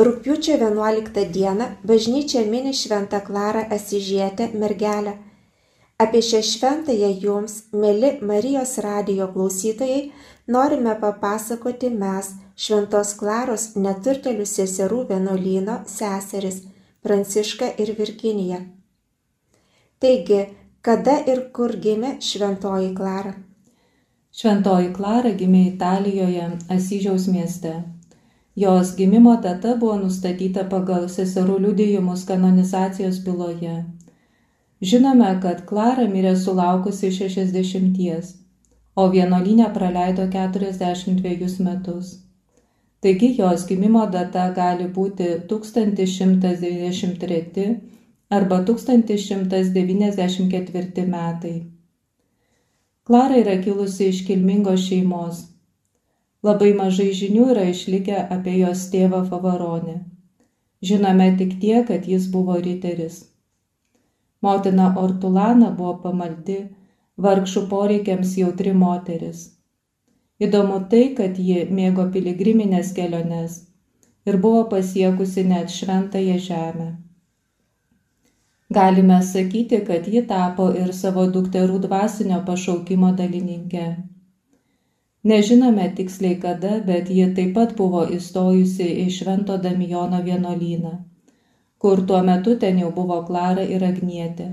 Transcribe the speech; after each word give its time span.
Rūpiučio 0.00 0.54
11 0.56 1.24
dieną 1.32 1.64
bažnyčia 1.84 2.40
mini 2.48 2.70
Šventą 2.74 3.18
Klarą 3.20 3.64
Asižietę 3.76 4.46
mergelę. 4.54 5.12
Apie 5.98 6.22
šią 6.28 6.40
šventąją 6.50 7.10
jums, 7.24 7.56
mėly 7.82 8.10
Marijos 8.30 8.72
radijo 8.86 9.26
klausytojai, 9.34 10.06
norime 10.48 10.94
papasakoti 11.02 11.90
mes, 12.04 12.32
Šventos 12.56 13.12
Klaros 13.20 13.66
neturtelių 13.76 14.48
seserų 14.54 15.02
vienuolyno 15.12 15.76
seseris 15.98 16.62
Pranciška 17.04 17.68
ir 17.84 17.94
Virginija. 18.00 18.64
Taigi, 20.00 20.42
kada 20.80 21.20
ir 21.28 21.48
kur 21.52 21.76
gimė 21.76 22.16
Šventoji 22.24 22.94
Klara? 22.96 23.36
Šventoji 24.32 24.92
Klara 24.96 25.36
gimė 25.36 25.66
Italijoje, 25.74 26.52
Asyžiaus 26.72 27.28
mieste. 27.28 27.80
Jos 28.56 28.96
gimimo 28.96 29.36
data 29.36 29.76
buvo 29.78 29.96
nustatyta 30.02 30.64
pagal 30.70 31.08
seserų 31.08 31.58
liudijimus 31.64 32.24
kanonizacijos 32.26 33.18
byloje. 33.22 33.84
Žinome, 34.82 35.40
kad 35.42 35.66
Klara 35.68 36.08
mirė 36.10 36.36
sulaukusi 36.36 37.10
60, 37.14 38.34
o 38.96 39.08
vienolinė 39.12 39.74
praleido 39.74 40.26
42 40.32 41.60
metus. 41.66 42.06
Taigi 43.00 43.36
jos 43.38 43.66
gimimo 43.68 44.06
data 44.10 44.52
gali 44.56 44.86
būti 44.98 45.24
1193 45.52 47.80
arba 48.30 48.64
1194 48.72 51.06
metai. 51.14 51.56
Klara 53.06 53.36
yra 53.44 53.56
kilusi 53.62 54.04
iš 54.10 54.18
kilmingos 54.26 54.80
šeimos 54.88 55.49
Labai 56.46 56.70
mažai 56.76 57.10
žinių 57.16 57.50
yra 57.54 57.66
išlikę 57.70 58.20
apie 58.36 58.54
jos 58.58 58.86
tėvą 58.92 59.20
Favaronį. 59.28 59.96
Žinome 60.90 61.26
tik 61.40 61.58
tiek, 61.60 61.86
kad 61.88 62.06
jis 62.08 62.28
buvo 62.32 62.56
riteris. 62.66 63.18
Motina 64.40 64.86
Ortulana 65.02 65.68
buvo 65.80 65.98
pamaldi, 66.04 66.60
vargšų 67.26 67.66
poreikiams 67.72 68.36
jautri 68.40 68.72
moteris. 68.72 69.42
Įdomu 70.40 70.78
tai, 70.92 71.02
kad 71.18 71.36
ji 71.36 71.66
mėgo 71.78 72.06
piligriminės 72.14 72.94
keliones 72.96 73.58
ir 74.24 74.38
buvo 74.40 74.62
pasiekusi 74.72 75.44
net 75.50 75.68
šventąją 75.74 76.38
žemę. 76.46 76.88
Galime 78.70 79.18
sakyti, 79.32 79.82
kad 79.84 80.08
ji 80.08 80.22
tapo 80.32 80.70
ir 80.84 80.94
savo 80.96 81.26
dukterų 81.36 81.82
dvasinio 81.84 82.40
pašaukimo 82.48 83.12
dalininkė. 83.20 83.86
Nežinome 85.22 85.92
tiksliai 85.96 86.40
kada, 86.40 86.78
bet 86.86 87.10
ji 87.12 87.26
taip 87.36 87.52
pat 87.56 87.74
buvo 87.76 88.06
įstojusi 88.08 88.86
į 89.02 89.10
Švento 89.12 89.58
Damijono 89.60 90.22
vienuolyną, 90.24 90.92
kur 91.78 92.00
tuo 92.08 92.22
metu 92.24 92.54
ten 92.62 92.80
jau 92.80 92.88
buvo 92.96 93.18
Klara 93.28 93.66
ir 93.74 93.84
Agnietė, 93.84 94.46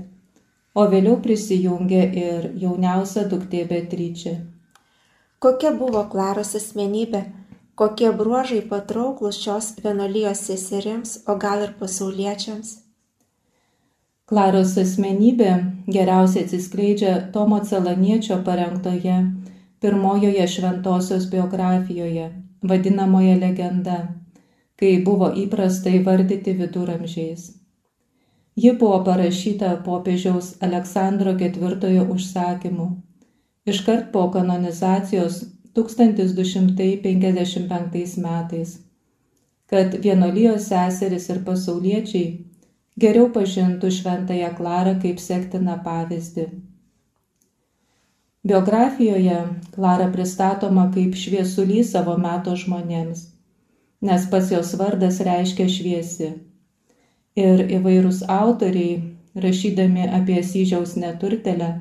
o 0.76 0.84
vėliau 0.92 1.16
prisijungė 1.24 2.02
ir 2.24 2.50
jauniausia 2.64 3.24
duktė 3.32 3.64
Beatričė. 3.70 4.34
Kokia 5.40 5.72
buvo 5.72 6.04
Klaros 6.12 6.52
asmenybė, 6.60 7.22
kokie 7.78 8.12
bruožai 8.20 8.60
patrauklus 8.68 9.40
šios 9.40 9.72
vienuolijos 9.80 10.44
seserims, 10.50 11.16
o 11.24 11.38
gal 11.40 11.64
ir 11.64 11.72
pasauliečiams? 11.80 12.76
Klaros 14.28 14.76
asmenybė 14.76 15.52
geriausiai 15.88 16.44
atsiskleidžia 16.44 17.12
Tomo 17.32 17.62
Celaniečio 17.64 18.42
parengtoje 18.44 19.14
pirmojoje 19.80 20.48
šventosios 20.48 21.30
biografijoje, 21.30 22.42
vadinamoje 22.62 23.36
legenda, 23.40 23.98
kai 24.78 25.04
buvo 25.04 25.32
įprasta 25.44 25.90
įvardyti 26.00 26.52
viduramžiais. 26.58 27.42
Ji 28.58 28.72
buvo 28.78 29.04
parašyta 29.06 29.76
popiežiaus 29.84 30.46
Aleksandro 30.66 31.32
IV 31.38 32.02
užsakymu, 32.14 32.86
iškart 33.66 34.04
po 34.12 34.30
kanonizacijos 34.34 35.34
1255 35.74 38.18
metais, 38.24 38.70
kad 39.66 39.94
vienolyjos 40.02 40.62
seseris 40.72 41.28
ir 41.30 41.38
pasauliečiai 41.46 42.26
geriau 43.04 43.26
pažintų 43.34 43.90
šventąją 43.98 44.48
Klarą 44.58 44.94
kaip 45.04 45.18
sektiną 45.22 45.74
pavyzdį. 45.84 46.46
Biografijoje 48.46 49.38
Klara 49.74 50.12
pristatoma 50.12 50.90
kaip 50.94 51.16
šviesulys 51.18 51.90
savo 51.92 52.14
meto 52.22 52.54
žmonėms, 52.56 53.24
nes 54.00 54.26
pats 54.30 54.52
jos 54.54 54.74
vardas 54.78 55.18
reiškia 55.26 55.66
šviesi. 55.74 56.28
Ir 57.38 57.64
įvairūs 57.78 58.22
autoriai, 58.30 59.00
rašydami 59.34 60.06
apie 60.20 60.38
Syžiaus 60.42 60.94
neturtelę, 60.98 61.72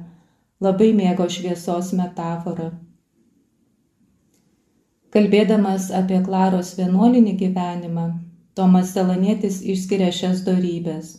labai 0.62 0.90
mėgo 0.98 1.30
šviesos 1.30 1.94
metaforą. 1.98 2.72
Kalbėdamas 5.14 5.92
apie 5.94 6.20
Klaros 6.26 6.74
vienuolinį 6.78 7.38
gyvenimą, 7.38 8.08
Tomas 8.58 8.92
Selanietis 8.98 9.62
išskiria 9.62 10.10
šias 10.12 10.42
darybės. 10.46 11.14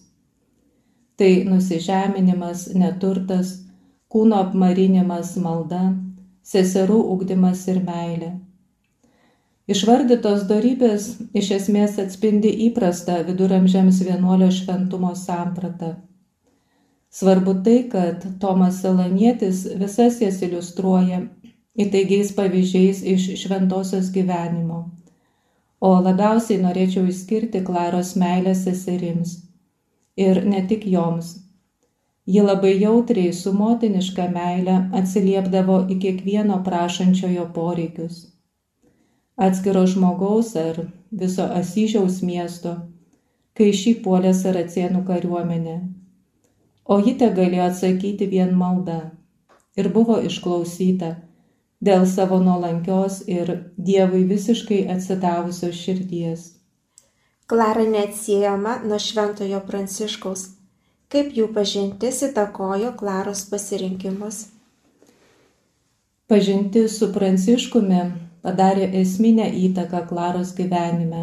Tai 1.19 1.31
nusižeminimas, 1.47 2.69
neturtas, 2.75 3.55
kūno 4.12 4.42
apmarinimas 4.46 5.34
malda, 5.44 5.82
seserų 6.48 6.98
ugdymas 7.14 7.66
ir 7.69 7.80
meilė. 7.84 8.30
Išvardytos 9.69 10.46
darybės 10.48 11.08
iš 11.36 11.50
esmės 11.58 11.98
atspindi 12.00 12.48
įprastą 12.69 13.19
viduramžiams 13.26 13.98
vienuolio 14.06 14.48
šventumo 14.58 15.10
sampratą. 15.12 15.91
Svarbu 17.12 17.58
tai, 17.64 17.82
kad 17.92 18.24
Tomas 18.41 18.80
Selanietis 18.80 19.66
visas 19.80 20.22
jas 20.22 20.40
iliustruoja 20.44 21.20
įtaigiais 21.84 22.32
pavyzdžiais 22.36 23.02
iš 23.12 23.26
šventosios 23.42 24.08
gyvenimo, 24.14 24.80
o 25.84 25.90
labiausiai 26.00 26.62
norėčiau 26.64 27.04
išskirti 27.12 27.62
Klaros 27.69 28.14
meilę 28.16 28.54
seserims 28.56 29.36
ir 30.16 30.42
ne 30.48 30.64
tik 30.70 30.88
joms, 30.90 31.36
Ji 32.28 32.42
labai 32.44 32.74
jautriai 32.80 33.32
su 33.32 33.54
motiniška 33.56 34.26
meile 34.32 34.72
atsiliepdavo 34.98 35.78
į 35.92 35.94
kiekvieno 36.02 36.58
prašančiojo 36.64 37.46
poreikius. 37.54 38.18
Atskiro 39.46 39.86
žmogaus 39.88 40.50
ar 40.60 40.82
viso 41.22 41.46
Asyžiaus 41.60 42.18
miesto, 42.30 42.74
kai 43.56 43.70
šį 43.80 43.94
puolė 44.04 44.34
saracienų 44.36 45.06
kariuomenė. 45.08 45.78
O 46.84 46.98
ji 47.06 47.16
te 47.22 47.30
galėjo 47.38 47.70
atsakyti 47.70 48.28
vien 48.34 48.52
malda 48.60 48.98
ir 49.80 49.88
buvo 49.96 50.20
išklausyta 50.28 51.14
dėl 51.80 52.04
savo 52.12 52.42
nuolankios 52.44 53.22
ir 53.38 53.54
Dievui 53.88 54.26
visiškai 54.28 54.82
atsidavusios 54.98 55.80
širdies. 55.80 56.44
Klara 57.48 57.88
neatsiejama 57.88 58.82
nuo 58.84 59.00
šventojo 59.00 59.64
Pranciškaus 59.64 60.57
Kaip 61.08 61.30
jų 61.32 61.46
pažintis 61.56 62.19
įtakojo 62.26 62.91
Klaros 63.00 63.46
pasirinkimus? 63.48 64.38
Pažintis 66.28 66.98
su 67.00 67.06
Pranciškumi 67.14 68.00
padarė 68.44 68.91
esminę 69.00 69.46
įtaką 69.60 70.02
Klaros 70.10 70.50
gyvenime. 70.58 71.22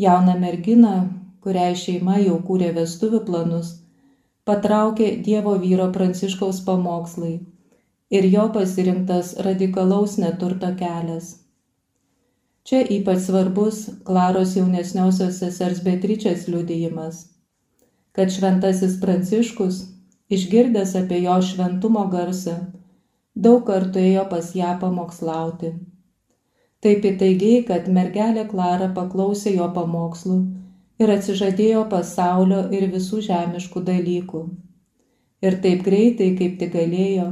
Jauna 0.00 0.36
mergina, 0.44 0.92
kuriai 1.44 1.74
šeima 1.76 2.16
jau 2.22 2.38
kūrė 2.46 2.70
vestuvių 2.78 3.20
planus, 3.26 3.74
patraukė 4.48 5.10
Dievo 5.28 5.58
vyro 5.66 5.90
Pranciškaus 5.98 6.62
pamokslai 6.64 7.34
ir 8.16 8.30
jo 8.32 8.46
pasirinktas 8.56 9.34
radikalaus 9.48 10.16
neturto 10.24 10.72
kelias. 10.80 11.34
Čia 12.64 12.80
ypač 12.96 13.26
svarbus 13.28 13.84
Klaros 14.08 14.56
jaunesniosios 14.56 15.44
sesers 15.44 15.84
Beatričės 15.84 16.48
liudijimas 16.48 17.26
kad 18.14 18.30
šventasis 18.30 19.00
Pranciškus, 19.02 19.80
išgirdęs 20.30 20.94
apie 21.00 21.20
jo 21.24 21.34
šventumo 21.42 22.04
garsą, 22.12 22.54
daug 23.34 23.64
kartų 23.66 24.04
ėjo 24.10 24.24
pas 24.30 24.52
ją 24.54 24.76
pamokslauti. 24.80 25.72
Taip 26.84 27.06
įtaigiai, 27.10 27.62
kad 27.68 27.88
mergelė 27.88 28.44
Klara 28.50 28.90
paklausė 28.96 29.54
jo 29.56 29.66
pamokslų 29.76 30.38
ir 31.02 31.12
atsižadėjo 31.14 31.86
pasaulio 31.92 32.60
ir 32.78 32.86
visų 32.92 33.22
žemiškų 33.28 33.82
dalykų. 33.88 34.42
Ir 35.44 35.56
taip 35.64 35.82
greitai, 35.86 36.34
kaip 36.38 36.58
tik 36.60 36.74
galėjo, 36.76 37.30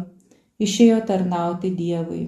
išėjo 0.67 1.03
tarnauti 1.09 1.71
Dievui. 1.77 2.25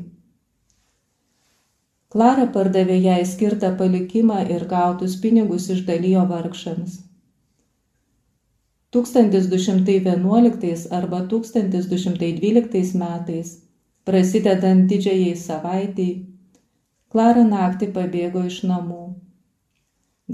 Klara 2.14 2.46
pardavė 2.54 3.00
jai 3.02 3.22
skirtą 3.26 3.72
palikimą 3.80 4.44
ir 4.54 4.68
gautus 4.70 5.16
pinigus 5.24 5.66
išdalijo 5.74 6.22
vargšams. 6.30 7.00
1211 8.94 10.86
arba 10.98 11.20
1212 11.32 12.94
metais, 13.02 13.50
prasidedant 14.04 14.86
didžiajai 14.92 15.34
savaitėjai, 15.46 16.14
Klara 17.14 17.44
naktį 17.46 17.86
pabėgo 17.94 18.40
iš 18.46 18.56
namų. 18.68 19.02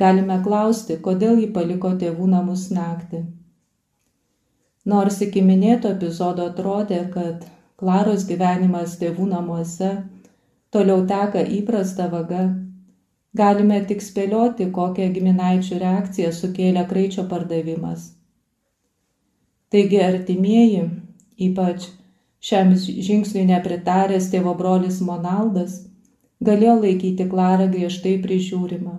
galime 0.03 0.37
klausti, 0.45 0.95
kodėl 1.07 1.41
ji 1.41 1.49
paliko 1.57 1.91
tėvų 2.03 2.29
namus 2.35 2.63
naktį. 2.77 3.21
Nors 4.93 5.19
iki 5.27 5.43
minėto 5.49 5.91
epizodo 5.97 6.47
atrodė, 6.51 7.01
kad 7.17 7.45
Klaros 7.77 8.25
gyvenimas 8.31 8.95
tėvų 9.01 9.27
namuose 9.33 9.91
toliau 10.71 11.05
teka 11.11 11.43
įprasta 11.59 12.09
vaga, 12.15 12.47
galime 13.43 13.83
tik 13.91 14.01
spėlioti, 14.07 14.71
kokią 14.79 15.11
giminaičių 15.19 15.83
reakciją 15.85 16.33
sukėlė 16.41 16.87
kraičio 16.95 17.27
pardavimas. 17.35 18.20
Taigi 19.71 20.01
artimieji, 20.03 20.83
ypač 21.47 21.87
šiam 22.43 22.73
žingsniui 22.81 23.45
nepritaręs 23.53 24.27
tėvo 24.33 24.57
brolis 24.59 24.99
Monaldas, 25.07 25.77
galėjo 26.49 26.75
laikyti 26.81 27.29
Klarą 27.31 27.69
griežtai 27.71 28.17
prižiūrimą. 28.25 28.97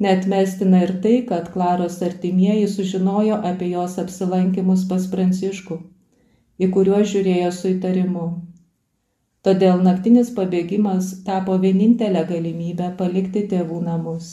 Net 0.00 0.28
mestina 0.32 0.82
ir 0.84 0.92
tai, 1.04 1.16
kad 1.30 1.48
Klaros 1.54 1.98
artimieji 2.04 2.68
sužinojo 2.74 3.40
apie 3.52 3.70
jos 3.72 3.98
apsilankimus 4.04 4.86
pas 4.92 5.08
Pranciškų, 5.14 5.76
į 6.60 6.70
kuriuos 6.76 7.08
žiūrėjo 7.14 7.50
su 7.56 7.72
įtarimu. 7.74 8.28
Todėl 9.44 9.80
naktinis 9.84 10.32
pabėgimas 10.36 11.12
tapo 11.24 11.56
vienintelė 11.60 12.26
galimybė 12.28 12.92
palikti 12.96 13.46
tėvų 13.52 13.80
namus. 13.88 14.32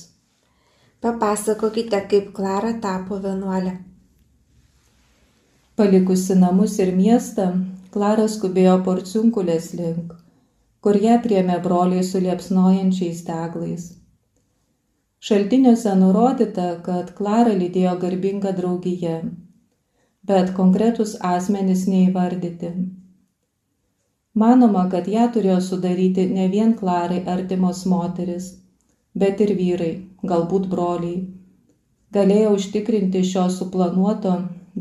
Papasakokite, 1.03 2.01
kaip 2.11 2.33
Klara 2.35 2.73
tapo 2.83 3.19
vienuolė. 3.23 3.77
Palikusi 5.77 6.35
namus 6.35 6.79
ir 6.83 6.95
miestą, 6.97 7.51
Klara 7.93 8.27
skubėjo 8.29 8.79
porciunkulės 8.85 9.73
link 9.77 10.15
kur 10.87 10.97
ją 11.03 11.17
priemė 11.23 11.57
broliai 11.63 12.03
su 12.09 12.19
liepsnojančiais 12.23 13.23
deglais. 13.27 13.87
Šaltiniuose 15.27 15.95
nurodyta, 15.99 16.67
kad 16.85 17.09
Klara 17.17 17.55
lydėjo 17.61 17.95
garbinga 18.03 18.53
draugija, 18.59 19.17
bet 20.29 20.53
konkretus 20.59 21.15
asmenys 21.31 21.87
neįvardyti. 21.91 22.69
Manoma, 24.43 24.85
kad 24.93 25.09
ją 25.11 25.25
turėjo 25.33 25.57
sudaryti 25.65 26.27
ne 26.29 26.45
vien 26.53 26.75
Klarai 26.79 27.23
artimos 27.35 27.83
moteris, 27.93 28.51
bet 29.23 29.41
ir 29.41 29.55
vyrai, 29.59 29.93
galbūt 30.31 30.69
broliai. 30.71 31.23
Galėjo 32.15 32.53
užtikrinti 32.55 33.25
šio 33.27 33.49
suplanuoto, 33.51 34.35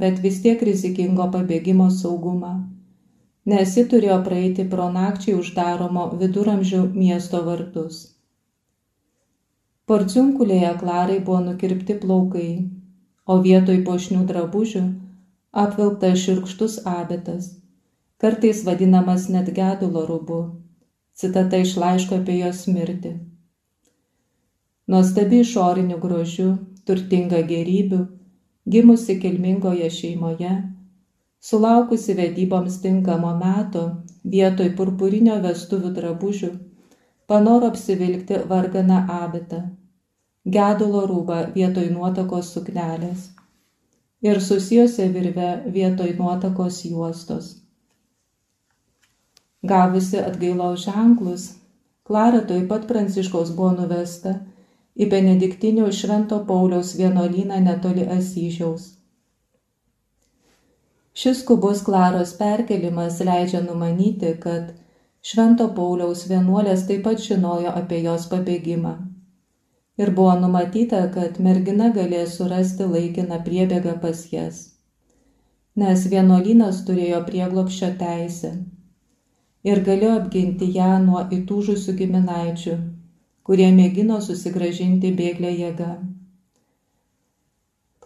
bet 0.05 0.25
vis 0.25 0.41
tiek 0.45 0.63
rizikingo 0.71 1.29
pabėgimo 1.37 1.91
saugumą 2.01 2.55
nes 3.51 3.77
ji 3.79 3.85
turėjo 3.91 4.19
praeiti 4.27 4.67
pro 4.71 4.89
nakčiai 4.95 5.39
uždaromo 5.41 6.07
viduramžių 6.21 6.83
miesto 6.95 7.43
vartus. 7.47 8.01
Porciunkulėje 9.87 10.73
Klarai 10.81 11.21
buvo 11.29 11.45
nukirpti 11.45 11.95
plaukai, 12.03 12.49
o 13.31 13.39
vietoj 13.45 13.79
pošnių 13.87 14.25
drabužių 14.31 14.83
apvilktas 15.63 16.19
širkštus 16.25 16.81
abetas, 16.91 17.53
kartais 18.23 18.65
vadinamas 18.67 19.29
net 19.31 19.53
gedulo 19.55 20.03
rubu, 20.11 20.41
citata 21.15 21.63
iš 21.63 21.77
laiško 21.83 22.19
apie 22.19 22.41
jos 22.41 22.67
mirtį. 22.67 23.15
Nuostabi 24.91 25.43
išoriniu 25.45 26.01
grožiu, 26.03 26.51
turtinga 26.87 27.47
gerybių, 27.47 28.03
gimusi 28.71 29.21
kilmingoje 29.21 29.91
šeimoje, 29.91 30.55
Sulaukusi 31.47 32.15
vedyboms 32.19 32.81
tinkamo 32.83 33.29
meto, 33.39 33.83
vietoj 34.33 34.73
purpurinio 34.79 35.37
vestuvių 35.45 35.93
drabužių, 35.99 36.49
panoro 37.31 37.69
apsivilkti 37.73 38.41
varganą 38.53 38.97
abitą, 39.17 39.61
gedulo 40.57 41.05
rūbą 41.11 41.37
vietoj 41.59 41.87
nuotakos 41.93 42.51
suknelės 42.57 43.29
ir 44.27 44.41
susijusią 44.49 45.07
virvę 45.19 45.53
vietoj 45.77 46.17
nuotakos 46.19 46.81
juostos. 46.89 47.53
Gavusi 49.63 50.19
atgailaus 50.25 50.89
ženklus, 50.89 51.47
Klara 52.07 52.41
toj 52.47 52.67
pat 52.71 52.85
Pranciškaus 52.87 53.49
buvo 53.55 53.73
nuvesta 53.79 54.35
į 54.97 55.11
Benediktinių 55.13 55.89
Švento 55.93 56.43
Pauliaus 56.51 56.95
vienuolyną 57.01 57.63
netoli 57.71 58.07
Asyžiaus 58.19 58.93
Šis 61.17 61.39
skubus 61.41 61.79
Klaros 61.85 62.35
perkelimas 62.37 63.21
leidžia 63.25 63.63
numanyti, 63.65 64.35
kad 64.41 64.75
Švento 65.25 65.67
Pauliaus 65.77 66.27
vienuolės 66.29 66.83
taip 66.91 67.07
pat 67.07 67.23
žinojo 67.27 67.71
apie 67.79 68.03
jos 68.05 68.27
pabėgimą. 68.33 68.91
Ir 69.97 70.13
buvo 70.19 70.35
numatyta, 70.43 71.01
kad 71.15 71.39
mergina 71.47 71.89
galės 71.95 72.37
surasti 72.37 72.89
laikiną 72.91 73.39
priebėgą 73.49 73.95
pas 74.03 74.21
jas. 74.33 74.59
Nes 75.83 76.05
vienuolynas 76.13 76.83
turėjo 76.91 77.23
prieglopščio 77.31 77.91
teisę 78.03 78.53
ir 79.71 79.83
galėjo 79.89 80.13
apginti 80.21 80.69
ją 80.77 80.91
nuo 81.07 81.25
įtūžusių 81.39 81.97
giminaičių, 82.03 82.77
kurie 83.47 83.69
mėgino 83.75 84.19
susigražinti 84.27 85.13
bėglę 85.19 85.53
jėgą. 85.55 85.91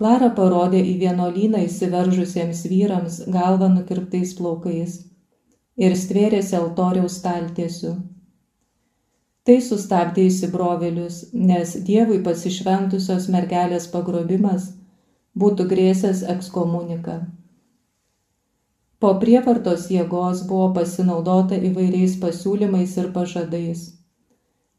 Klara 0.00 0.30
parodė 0.36 0.80
į 0.92 0.94
vienuolyną 1.02 1.62
įsiveržusiems 1.66 2.60
vyrams 2.72 3.16
galvą 3.34 3.68
nukirptais 3.72 4.32
plaukais 4.38 4.94
ir 5.86 5.96
stvėrėsi 6.02 6.56
altoriaus 6.58 7.18
staltiesių. 7.20 7.92
Tai 9.44 9.56
sustabdė 9.66 10.26
įsibrovėlius, 10.30 11.20
nes 11.50 11.74
Dievui 11.88 12.20
pasišventusios 12.24 13.28
mergelės 13.34 13.88
pagrobimas 13.92 14.70
būtų 15.42 15.68
grėsęs 15.70 16.24
ekskomunika. 16.34 17.20
Po 19.00 19.14
prievartos 19.20 19.88
jėgos 19.92 20.44
buvo 20.48 20.68
pasinaudota 20.76 21.56
įvairiais 21.70 22.18
pasiūlymais 22.24 22.98
ir 23.00 23.08
pažadais, 23.14 23.86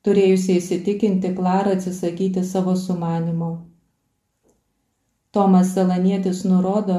turėjusiai 0.06 0.58
įsitikinti 0.60 1.34
Klarą 1.38 1.76
atsisakyti 1.78 2.44
savo 2.52 2.76
sumanimo. 2.76 3.52
Tomas 5.32 5.74
Salanietis 5.76 6.44
nurodo, 6.44 6.98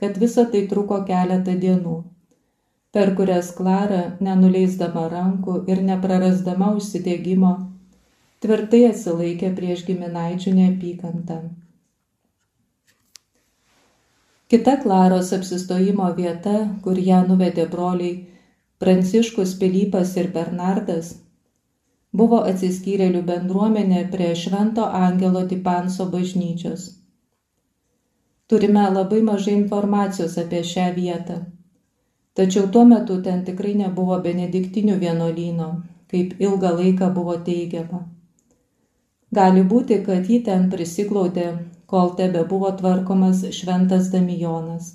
kad 0.00 0.18
visa 0.22 0.44
tai 0.52 0.66
truko 0.70 1.00
keletą 1.08 1.54
dienų, 1.64 1.96
per 2.94 3.14
kurias 3.18 3.50
Klara, 3.56 4.02
nenuleisdama 4.20 5.08
rankų 5.14 5.56
ir 5.72 5.82
neprarasdama 5.88 6.74
užsidėgymo, 6.76 7.54
tvirtai 8.44 8.84
atsilaikė 8.90 9.50
prieš 9.56 9.86
giminaičių 9.88 10.54
neapykantą. 10.60 11.40
Kita 14.52 14.76
Klaros 14.84 15.32
apsistojimo 15.32 16.12
vieta, 16.18 16.56
kur 16.84 16.98
ją 17.00 17.22
nuvedė 17.28 17.64
broliai 17.72 18.14
Pranciškus 18.82 19.54
Pilypas 19.56 20.12
ir 20.20 20.28
Bernardas, 20.34 21.14
buvo 22.20 22.42
atsiskyrėlių 22.48 23.22
bendruomenė 23.28 24.02
prie 24.12 24.32
Švento 24.42 24.84
Angelo 24.98 25.42
Tipanso 25.52 26.06
bažnyčios. 26.14 26.84
Turime 28.52 28.84
labai 28.94 29.22
mažai 29.28 29.54
informacijos 29.56 30.38
apie 30.44 30.60
šią 30.70 30.86
vietą. 30.96 31.38
Tačiau 32.36 32.68
tuo 32.74 32.84
metu 32.88 33.18
ten 33.24 33.44
tikrai 33.46 33.72
nebuvo 33.78 34.18
benediktinių 34.26 34.96
vienuolyno, 35.04 35.68
kaip 36.12 36.40
ilgą 36.46 36.72
laiką 36.80 37.08
buvo 37.18 37.36
teigiama. 37.48 38.02
Gali 39.38 39.62
būti, 39.72 39.98
kad 40.06 40.28
jį 40.28 40.42
ten 40.48 40.68
prisiglaudė, 40.72 41.46
kol 41.92 42.12
tebe 42.18 42.44
buvo 42.48 42.72
tvarkomas 42.76 43.44
šventas 43.58 44.10
Damijonas. 44.12 44.90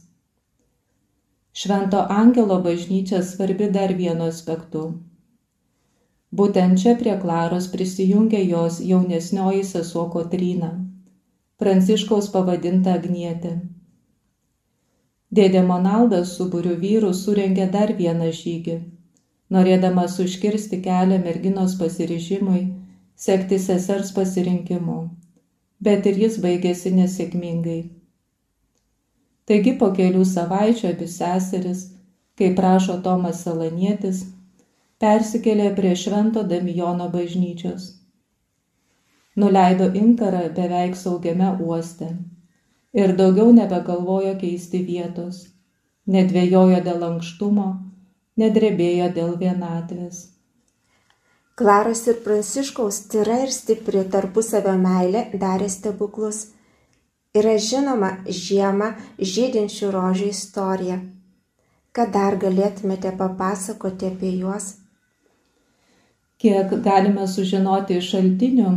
Švento 1.58 2.04
Angelo 2.22 2.60
bažnyčia 2.62 3.24
svarbi 3.26 3.70
dar 3.74 3.94
vienu 3.98 4.30
aspektu. 4.30 4.84
Būtent 6.36 6.82
čia 6.82 6.98
prie 7.00 7.16
Klaros 7.22 7.70
prisijungė 7.72 8.44
jos 8.44 8.82
jaunesnioji 8.84 9.64
sesuo 9.64 10.10
Kotryna 10.12 10.74
Pranciškaus 11.58 12.28
pavadinta 12.30 12.92
Agnietė. 13.00 13.52
Dėdė 15.38 15.64
Monaldas 15.66 16.36
su 16.38 16.46
būriu 16.54 16.76
vyrų 16.84 17.10
surengė 17.18 17.66
dar 17.74 17.94
vieną 17.98 18.28
žygį, 18.40 18.76
norėdamas 19.56 20.20
užkirsti 20.22 20.78
kelią 20.86 21.18
merginos 21.24 21.74
pasirižimui, 21.80 22.62
sekti 23.26 23.58
sesers 23.64 24.14
pasirinkimu, 24.20 25.00
bet 25.82 26.06
ir 26.12 26.22
jis 26.28 26.38
baigėsi 26.46 26.94
nesėkmingai. 27.00 27.80
Taigi 29.50 29.74
po 29.82 29.90
kelių 29.98 30.30
savaičių 30.36 30.92
abi 30.92 31.10
seseris, 31.16 31.86
kaip 32.38 32.54
prašo 32.62 33.00
Tomas 33.02 33.42
Salanietis, 33.48 34.28
persikėlė 35.04 35.72
prie 35.78 35.94
Švento 35.96 36.44
Damijono 36.44 37.10
bažnyčios 37.14 37.94
nuleido 39.38 39.86
inkarą 40.04 40.46
beveik 40.58 40.96
saugiame 40.98 41.50
uoste 41.66 42.08
ir 43.02 43.12
daugiau 43.20 43.52
nebegalvojo 43.58 44.32
keisti 44.44 44.80
vietos, 44.88 45.44
nedvėjojo 46.16 46.80
dėl 46.88 47.06
ankštumo, 47.08 47.68
nedrebėjo 48.42 49.12
dėl 49.18 49.36
vienatvės. 49.44 50.24
Klaros 51.58 52.02
ir 52.10 52.18
Pranciškaus 52.26 53.00
tyra 53.12 53.38
ir 53.44 53.54
stipri 53.54 54.04
tarpusavio 54.16 54.74
meilė 54.82 55.24
darė 55.44 55.70
stebuklus. 55.74 56.42
Yra 57.38 57.54
žinoma 57.70 58.12
žiemą 58.42 58.92
žydinčių 59.34 59.94
rožių 59.94 60.34
istorija. 60.34 61.00
Ką 61.94 62.10
dar 62.14 62.38
galėtumėte 62.42 63.14
papasakoti 63.22 64.14
apie 64.14 64.34
juos? 64.42 64.74
Kiek 66.38 66.74
galime 66.86 67.26
sužinoti 67.28 67.98
iš 67.98 68.12
šaltinių, 68.14 68.72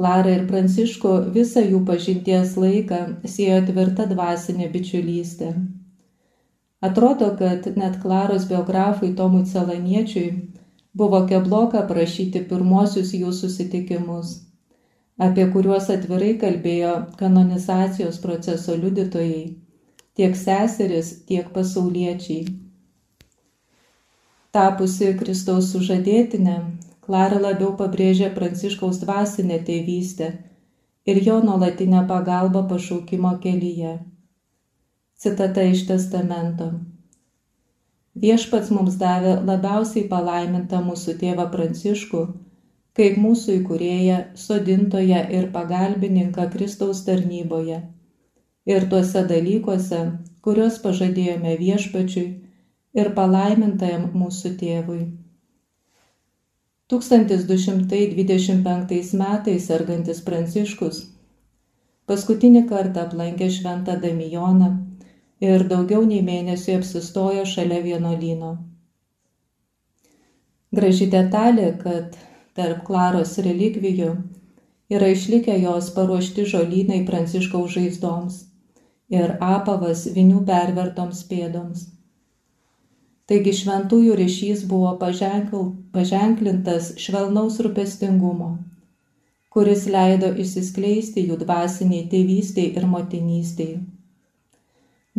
Klara 0.00 0.30
ir 0.32 0.44
Pranciško 0.48 1.10
visą 1.34 1.60
jų 1.66 1.80
pažinties 1.88 2.52
laiką 2.62 3.00
siejo 3.32 3.58
tvirta 3.66 4.06
dvasinė 4.08 4.68
bičiulystė. 4.72 5.48
Atrodo, 6.88 7.26
kad 7.40 7.66
net 7.76 7.98
Klaros 8.04 8.46
biografui 8.52 9.10
Tomui 9.18 9.42
Celaniečiui 9.50 10.28
buvo 11.02 11.20
kebloka 11.32 11.82
prašyti 11.90 12.44
pirmosius 12.52 13.10
jų 13.18 13.34
susitikimus, 13.40 14.32
apie 15.28 15.44
kuriuos 15.52 15.90
atvirai 15.92 16.32
kalbėjo 16.40 16.94
kanonizacijos 17.20 18.22
proceso 18.24 18.78
liudytojai, 18.78 19.44
tiek 20.16 20.38
seseris, 20.46 21.12
tiek 21.28 21.52
pasauliečiai. 21.58 22.46
Tapusi 24.50 25.12
Kristaus 25.18 25.68
sužadėtinė, 25.70 26.54
Klara 27.06 27.36
labiau 27.42 27.68
pabrėžė 27.78 28.30
Pranciškaus 28.34 28.96
dvasinę 29.02 29.58
tėvystę 29.66 30.30
ir 31.12 31.20
jo 31.26 31.36
nuolatinę 31.44 32.00
pagalbą 32.08 32.62
pašaukimo 32.72 33.30
kelyje. 33.44 33.92
Citata 35.24 35.68
iš 35.74 35.84
testamento. 35.92 36.68
Viešpats 38.26 38.74
mums 38.74 38.98
davė 39.04 39.36
labiausiai 39.52 40.04
palaimintą 40.10 40.82
mūsų 40.90 41.16
tėvą 41.22 41.46
Pranciškų, 41.54 42.26
kaip 42.98 43.22
mūsų 43.22 43.56
įkūrėją, 43.60 44.20
sodintoją 44.48 45.24
ir 45.38 45.50
pagalbininką 45.54 46.50
Kristaus 46.56 47.06
tarnyboje. 47.06 47.84
Ir 48.66 48.90
tuose 48.90 49.26
dalykuose, 49.30 50.04
kuriuos 50.42 50.82
pažadėjome 50.82 51.58
viešpačiui 51.62 52.28
ir 52.94 53.12
palaimintajam 53.16 54.10
mūsų 54.16 54.56
tėvui. 54.60 55.00
1225 56.90 59.14
metais 59.22 59.66
sergantis 59.70 60.20
Pranciškus 60.26 60.96
paskutinį 62.10 62.62
kartą 62.70 63.04
aplankė 63.06 63.46
šventą 63.56 63.94
Damijoną 64.04 64.70
ir 65.48 65.58
daugiau 65.72 66.02
nei 66.12 66.24
mėnesį 66.26 66.70
apsistojo 66.80 67.44
šalia 67.52 67.78
vienuolyno. 67.84 68.50
Graži 70.74 71.06
detalė, 71.12 71.68
kad 71.84 72.18
tarp 72.58 72.82
Klaros 72.88 73.36
relikvijų 73.46 74.10
yra 74.96 75.12
išlikę 75.14 75.54
jos 75.62 75.92
paruošti 75.94 76.48
žolynai 76.54 77.00
pranciškaus 77.06 77.70
žaizdoms 77.76 78.42
ir 79.20 79.36
apavas 79.54 80.00
vinių 80.18 80.40
pervertoms 80.50 81.22
pėdoms. 81.30 81.86
Taigi 83.30 83.52
šventųjų 83.54 84.14
ryšys 84.18 84.62
buvo 84.66 84.88
paženkl, 84.98 85.68
paženklintas 85.94 86.88
švelnaus 86.98 87.60
rūpestingumo, 87.62 88.48
kuris 89.54 89.84
leido 89.94 90.32
išsiskleisti 90.44 91.22
jų 91.28 91.36
dvasiniai 91.44 92.08
tėvystiai 92.10 92.72
ir 92.80 92.86
motinystiai. 92.90 93.76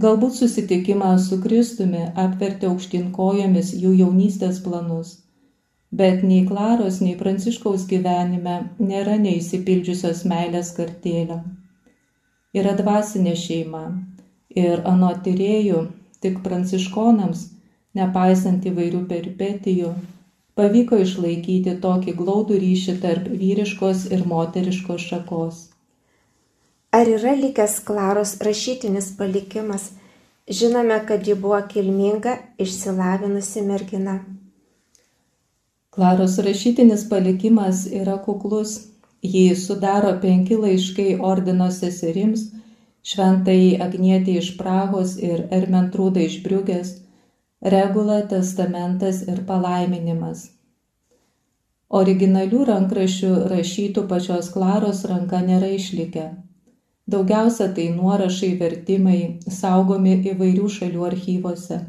Galbūt 0.05 0.35
susitikimas 0.41 1.29
su 1.29 1.37
Kristumi 1.45 2.01
apvertė 2.25 2.67
aukštin 2.71 3.07
kojomis 3.15 3.71
jų 3.85 3.93
jaunystės 4.01 4.59
planus, 4.65 5.13
bet 6.03 6.27
nei 6.27 6.43
Klaros, 6.51 6.99
nei 7.05 7.15
Pranciškaus 7.23 7.87
gyvenime 7.93 8.57
nėra 8.91 9.15
neįsipildžiusios 9.23 10.25
meilės 10.33 10.75
kartėlio. 10.81 11.39
Yra 12.51 12.75
dvasinė 12.83 13.39
šeima 13.39 13.85
ir 14.67 14.83
anot 14.95 15.23
tyrėjų 15.23 15.87
tik 16.19 16.43
pranciškonams, 16.43 17.47
nepaisant 17.97 18.65
įvairių 18.67 19.01
peripetijų, 19.09 19.91
pavyko 20.59 20.99
išlaikyti 21.05 21.77
tokį 21.83 22.15
glaudų 22.19 22.59
ryšį 22.63 22.97
tarp 23.03 23.27
vyriškos 23.43 24.07
ir 24.15 24.25
moteriškos 24.27 25.07
šakos. 25.11 25.65
Ar 26.91 27.07
yra 27.07 27.33
likęs 27.39 27.79
Klaros 27.87 28.35
rašytinis 28.43 29.13
palikimas? 29.17 29.91
Žinome, 30.51 30.97
kad 31.07 31.27
ji 31.27 31.35
buvo 31.39 31.61
kilminga, 31.71 32.35
išsilavinusi 32.59 33.61
mergina. 33.63 34.17
Klaros 35.95 36.37
rašytinis 36.43 37.05
palikimas 37.09 37.85
yra 38.01 38.17
kuklus. 38.25 38.73
Jį 39.21 39.53
sudaro 39.55 40.11
penki 40.21 40.57
laiškai 40.57 41.19
ordino 41.31 41.67
seserims, 41.71 42.47
šventai 43.05 43.77
Agnietė 43.85 44.39
iš 44.41 44.55
Prahos 44.57 45.13
ir 45.21 45.43
Ermentrūda 45.53 46.23
iš 46.25 46.39
Briugės, 46.45 46.95
regula, 47.61 48.21
testamentas 48.25 49.21
ir 49.27 49.43
palaiminimas. 49.45 50.49
Originalių 51.91 52.63
rankraščių 52.69 53.31
rašytų 53.51 54.05
pačios 54.09 54.49
Klaros 54.53 55.03
ranka 55.05 55.41
nėra 55.45 55.69
išlikę. 55.75 56.29
Daugiausia 57.11 57.67
tai 57.75 57.89
nuorašai 57.93 58.53
vertimai 58.57 59.17
saugomi 59.49 60.15
įvairių 60.31 60.69
šalių 60.77 61.03
archyvose. 61.09 61.79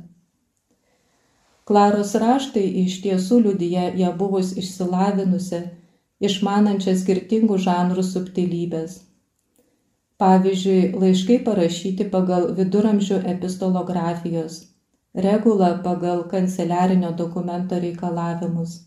Klaros 1.64 2.16
raštai 2.18 2.64
iš 2.82 2.98
tiesų 3.04 3.38
liudyja 3.44 3.92
ją 4.00 4.10
buvus 4.18 4.50
išsilavinusią, 4.58 5.62
išmanančią 6.20 6.96
skirtingų 6.98 7.60
žanrų 7.62 8.02
subtilybės. 8.02 8.98
Pavyzdžiui, 10.18 10.92
laiškai 10.98 11.38
parašyti 11.46 12.10
pagal 12.10 12.50
viduramžių 12.58 13.22
epistolografijos, 13.36 14.71
regula 15.14 15.74
pagal 15.84 16.24
kanceliarinio 16.28 17.12
dokumento 17.12 17.78
reikalavimus. 17.78 18.80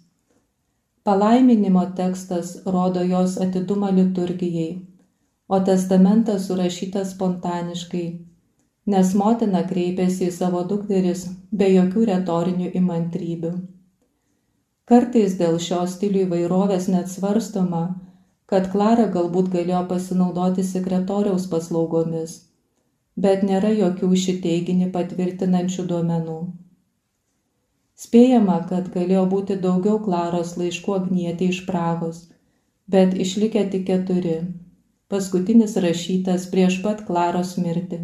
Palaiminimo 1.04 1.86
tekstas 1.96 2.58
rodo 2.66 3.04
jos 3.04 3.38
atidumą 3.42 3.92
liturgijai 3.96 4.70
o 5.48 5.60
testamentas 5.60 6.48
surašytas 6.48 7.12
spontaniškai, 7.14 8.06
nes 8.94 9.14
motina 9.18 9.62
kreipėsi 9.70 10.30
į 10.30 10.34
savo 10.34 10.64
dukteris 10.72 11.26
be 11.52 11.70
jokių 11.70 12.08
retorinių 12.10 12.72
įmantrybių. 12.80 13.52
Kartais 14.90 15.38
dėl 15.38 15.60
šios 15.68 15.96
stilių 15.98 16.26
įvairovės 16.26 16.90
net 16.94 17.10
svarstoma, 17.10 17.84
kad 18.50 18.70
Klara 18.74 19.08
galbūt 19.14 19.50
galėjo 19.54 19.86
pasinaudoti 19.90 20.66
sekretoriaus 20.66 21.48
paslaugomis, 21.50 22.36
bet 23.16 23.44
nėra 23.48 23.72
jokių 23.78 24.12
šį 24.26 24.36
teiginį 24.44 24.92
patvirtinančių 24.98 25.88
duomenų. 25.92 26.40
Spėjama, 28.06 28.60
kad 28.70 28.92
galėjo 28.94 29.24
būti 29.32 29.56
daugiau 29.64 30.02
Klaros 30.04 30.58
laiškų 30.60 31.00
agnietė 31.00 31.50
iš 31.54 31.64
Pragos, 31.70 32.26
bet 32.92 33.16
išlikę 33.26 33.64
tik 33.72 33.88
keturi 33.88 34.38
paskutinis 35.14 35.76
rašytas 35.86 36.48
prieš 36.52 36.80
pat 36.84 37.04
Klaros 37.08 37.56
mirtį. 37.62 38.00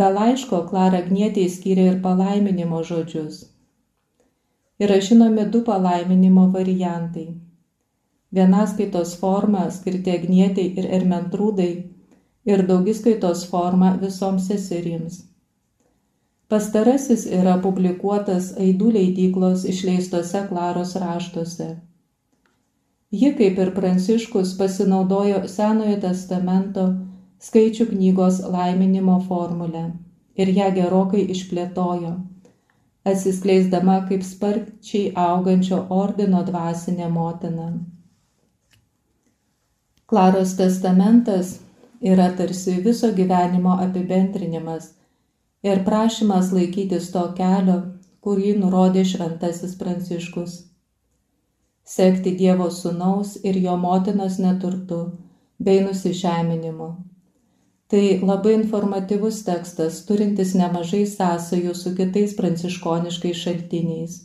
Be 0.00 0.08
laiško 0.14 0.60
Klara 0.70 1.00
Gnietė 1.06 1.46
skyrė 1.50 1.86
ir 1.92 1.96
palaiminimo 2.04 2.82
žodžius. 2.90 3.40
Yra 4.84 4.98
žinomi 5.06 5.46
du 5.54 5.62
palaiminimo 5.66 6.44
variantai. 6.56 7.26
Vienaskaitos 8.36 9.16
forma 9.22 9.64
skirti 9.74 10.12
Agnietei 10.14 10.68
ir 10.78 10.86
Ermentrūdai 10.98 11.72
ir 12.44 12.64
daugiskaitos 12.68 13.44
forma 13.50 13.96
visoms 14.00 14.48
seserims. 14.48 15.20
Pastarasis 16.50 17.28
yra 17.30 17.58
publikuotas 17.62 18.54
Aidų 18.58 18.90
leidyklos 18.96 19.62
išleistose 19.70 20.46
Klaros 20.48 20.96
raštuose. 20.98 21.68
Ji, 23.10 23.30
kaip 23.38 23.58
ir 23.58 23.70
Pranciškus, 23.76 24.56
pasinaudojo 24.58 25.44
Senojo 25.50 26.00
testamento 26.02 26.88
skaičių 27.42 27.86
knygos 27.92 28.40
laiminimo 28.54 29.20
formulę 29.28 29.84
ir 30.34 30.52
ją 30.56 30.68
gerokai 30.74 31.22
išplėtojo, 31.34 32.12
atsiskleisdama 33.12 33.96
kaip 34.10 34.26
sparčiai 34.26 35.10
augančio 35.28 35.80
ordino 35.96 36.42
dvasinė 36.46 37.08
motina. 37.14 37.70
Klaros 40.10 40.56
testamentas 40.58 41.58
yra 42.00 42.30
tarsi 42.36 42.80
viso 42.84 43.12
gyvenimo 43.12 43.76
apibendrinimas 43.84 44.94
ir 45.62 45.84
prašymas 45.84 46.52
laikytis 46.56 47.10
to 47.12 47.24
kelio, 47.36 47.76
kurį 48.24 48.54
nurodė 48.60 49.04
šventasis 49.04 49.76
pranciškus. 49.80 50.56
Sekti 51.84 52.32
Dievo 52.38 52.70
sunaus 52.70 53.36
ir 53.44 53.56
jo 53.60 53.76
motinos 53.76 54.38
neturtu 54.38 55.00
bei 55.58 55.80
nusižeminimu. 55.84 56.90
Tai 57.90 58.02
labai 58.22 58.52
informatyvus 58.54 59.42
tekstas, 59.44 60.04
turintis 60.06 60.54
nemažai 60.54 61.02
sąsajų 61.10 61.74
su 61.74 61.94
kitais 61.96 62.36
pranciškoniškais 62.38 63.40
šaltiniais. 63.44 64.20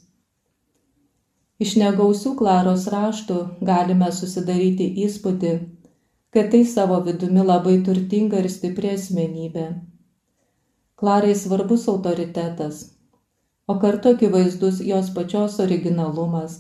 Iš 1.60 1.74
negausių 1.82 2.36
Klaros 2.38 2.86
raštų 2.92 3.40
galime 3.66 4.12
susidaryti 4.12 4.92
įspūdį, 5.08 5.54
kad 6.36 6.52
tai 6.52 6.66
savo 6.66 7.00
vidumi 7.00 7.44
labai 7.48 7.74
turtinga 7.88 8.40
ir 8.44 8.48
stipri 8.52 8.90
asmenybė. 8.92 9.66
Klarai 11.00 11.36
svarbus 11.42 11.86
autoritetas, 11.92 12.82
o 13.72 13.76
kartu 13.84 14.12
akivaizdus 14.16 14.82
jos 14.84 15.12
pačios 15.16 15.56
originalumas, 15.66 16.58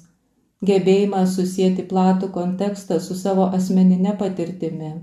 gebėjimas 0.69 1.35
susijęti 1.35 1.83
platų 1.89 2.29
kontekstą 2.37 3.01
su 3.07 3.17
savo 3.19 3.49
asmenine 3.57 4.15
patirtimi. 4.21 4.93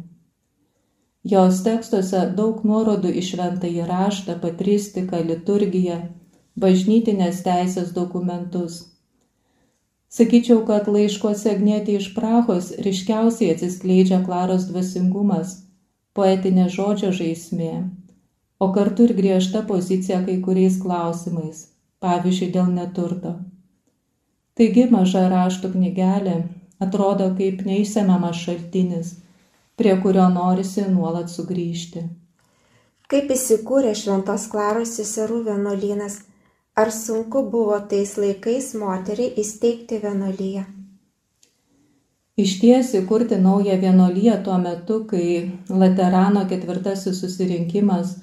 Jos 1.34 1.60
tekstuose 1.66 2.22
daug 2.40 2.64
nuorodų 2.70 3.12
išventa 3.24 3.68
į 3.68 3.84
raštą, 3.92 4.38
patristiką, 4.46 5.20
liturgiją, 5.32 6.00
bažnytinės 6.64 7.44
teisės 7.44 7.92
dokumentus 8.00 8.80
Sakyčiau, 10.12 10.58
kad 10.68 10.90
laiškuose 10.92 11.54
Agnėtė 11.54 11.94
iš 11.96 12.10
Prahos 12.12 12.66
ryškiausiai 12.84 13.54
atsiskleidžia 13.54 14.18
Klaros 14.26 14.66
dvasingumas, 14.68 15.54
poetinė 16.12 16.66
žodžio 16.74 17.14
žaismė, 17.16 17.70
o 18.60 18.68
kartu 18.74 19.06
ir 19.08 19.14
griežta 19.16 19.62
pozicija 19.70 20.18
kai 20.26 20.34
kuriais 20.44 20.76
klausimais, 20.82 21.62
pavyzdžiui, 22.04 22.50
dėl 22.52 22.68
neturto. 22.74 23.38
Taigi 24.52 24.84
maža 24.92 25.22
raštų 25.32 25.70
knygelė 25.78 26.34
atrodo 26.84 27.30
kaip 27.38 27.62
neišsemiamas 27.64 28.42
šaltinis, 28.42 29.14
prie 29.80 29.94
kurio 30.02 30.26
norisi 30.34 30.84
nuolat 30.92 31.32
sugrįžti. 31.32 32.04
Kaip 33.08 33.32
įsikūrė 33.32 33.94
Šventos 33.96 34.44
Klaros 34.52 34.92
seserų 35.00 35.40
vienuolynas– 35.48 36.20
Ar 36.74 36.88
sunku 36.90 37.40
buvo 37.52 37.74
tais 37.88 38.14
laikais 38.16 38.70
moteriai 38.80 39.34
įsteigti 39.42 39.98
vienolyje? 40.00 40.62
Iš 42.44 42.54
ties 42.62 42.94
įkurti 42.96 43.36
naują 43.42 43.76
vienolyje 43.82 44.38
tuo 44.46 44.56
metu, 44.62 44.96
kai 45.10 45.26
Laterano 45.82 46.46
ketvirtasis 46.48 47.20
susirinkimas 47.20 48.16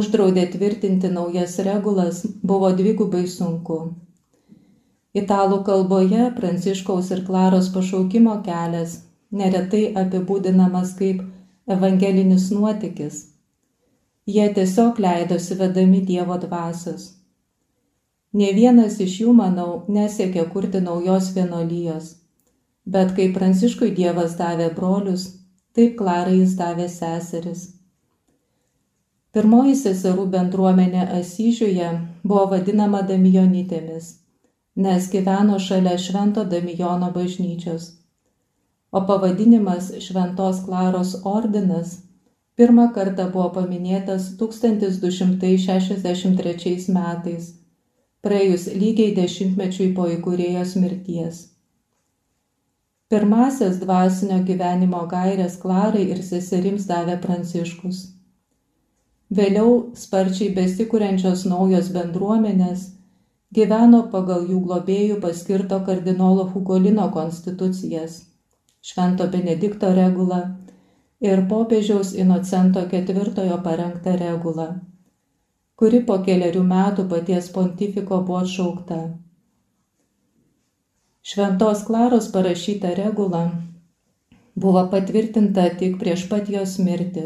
uždraudė 0.00 0.48
tvirtinti 0.56 1.12
naujas 1.14 1.56
regulas, 1.70 2.20
buvo 2.42 2.74
dvigubai 2.82 3.24
sunku. 3.36 3.80
Italų 5.14 5.62
kalboje 5.70 6.28
Pranciškaus 6.34 7.14
ir 7.14 7.22
Klaros 7.30 7.70
pašaukimo 7.78 8.40
kelias 8.42 9.02
neretai 9.30 9.86
apibūdinamas 10.02 10.96
kaip 10.98 11.22
evangelinis 11.70 12.50
nuotykis. 12.50 13.26
Jie 14.26 14.54
tiesiog 14.56 14.98
leidosi 14.98 15.62
vedami 15.62 16.02
Dievo 16.10 16.42
dvasios 16.42 17.12
Ne 18.34 18.48
vienas 18.54 18.96
iš 18.98 19.20
jų, 19.20 19.32
manau, 19.38 19.84
nesiekė 19.96 20.44
kurti 20.50 20.80
naujos 20.82 21.28
vienolyjos. 21.36 22.06
Bet 22.94 23.12
kaip 23.14 23.30
Pranciškui 23.36 23.90
Dievas 23.94 24.32
davė 24.40 24.66
brolius, 24.74 25.22
taip 25.76 25.92
Klarai 26.00 26.40
jis 26.40 26.52
davė 26.58 26.88
seseris. 26.90 27.60
Pirmoji 29.34 29.74
seserų 29.78 30.24
bendruomenė 30.34 31.02
Asyžiuje 31.20 31.90
buvo 32.26 32.44
vadinama 32.56 33.00
Damijonitėmis, 33.06 34.06
nes 34.82 35.02
gyveno 35.14 35.56
šalia 35.62 35.96
Švento 35.98 36.44
Damijono 36.44 37.10
bažnyčios. 37.14 37.90
O 38.90 39.00
pavadinimas 39.06 39.92
Šventos 40.02 40.64
Klaros 40.66 41.22
ordinas 41.38 41.98
pirmą 42.58 42.92
kartą 42.94 43.30
buvo 43.30 43.50
paminėtas 43.58 44.22
1263 44.42 46.88
metais 46.94 47.63
praėjus 48.24 48.70
lygiai 48.82 49.12
dešimtmečiui 49.16 49.90
po 49.96 50.08
įkūrėjos 50.16 50.74
mirties. 50.82 51.42
Pirmasis 53.12 53.76
dvasinio 53.82 54.40
gyvenimo 54.48 55.04
gairės 55.10 55.58
Klarai 55.62 56.06
ir 56.14 56.22
seserims 56.24 56.88
davė 56.88 57.18
Pranciškus. 57.22 58.00
Vėliau 59.38 59.74
sparčiai 59.98 60.50
besikūrenčios 60.56 61.44
naujos 61.50 61.90
bendruomenės 61.94 62.88
gyveno 63.54 64.00
pagal 64.12 64.48
jų 64.50 64.60
globėjų 64.66 65.20
paskirto 65.22 65.78
kardinolo 65.86 66.48
Hugolino 66.54 67.10
konstitucijas, 67.14 68.16
Švento 68.84 69.28
Benedikto 69.36 69.92
regulą 69.96 70.40
ir 71.24 71.44
popiežiaus 71.52 72.12
Inocento 72.24 72.82
IV 72.88 73.60
parengtą 73.68 74.16
regulą 74.20 74.68
kuri 75.80 75.98
po 76.08 76.16
keliarių 76.26 76.62
metų 76.70 77.02
paties 77.12 77.46
pontifiko 77.54 78.16
buvo 78.26 78.40
atšaukta. 78.44 78.98
Šventos 81.24 81.80
Klaros 81.88 82.26
parašyta 82.34 82.90
regula 82.98 83.42
buvo 84.64 84.82
patvirtinta 84.92 85.64
tik 85.80 85.92
prieš 86.02 86.22
pat 86.30 86.44
jos 86.56 86.72
mirtį 86.88 87.24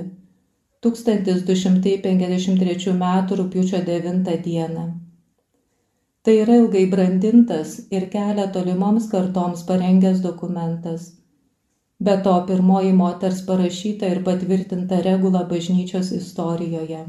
1253 0.87 2.95
m. 2.95 3.05
rūpiučio 3.43 3.79
9 3.91 4.25
d. 4.25 4.33
Tai 6.23 6.35
yra 6.45 6.55
ilgai 6.63 6.87
brandintas 6.93 7.69
ir 7.91 8.03
kelia 8.15 8.47
tolimoms 8.57 9.05
kartoms 9.13 9.61
parengęs 9.71 10.19
dokumentas. 10.23 11.03
Be 12.01 12.17
to, 12.25 12.35
pirmoji 12.49 12.93
moters 12.93 13.47
parašyta 13.47 14.05
ir 14.15 14.25
patvirtinta 14.25 14.97
regula 15.03 15.43
bažnyčios 15.53 16.13
istorijoje. 16.23 17.03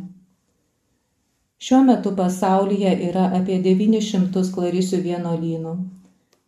Šiuo 1.59 1.81
metu 1.83 2.11
pasaulyje 2.15 2.91
yra 3.09 3.25
apie 3.35 3.57
900 3.63 4.43
klarisių 4.55 4.99
vienuolynų, 5.03 5.73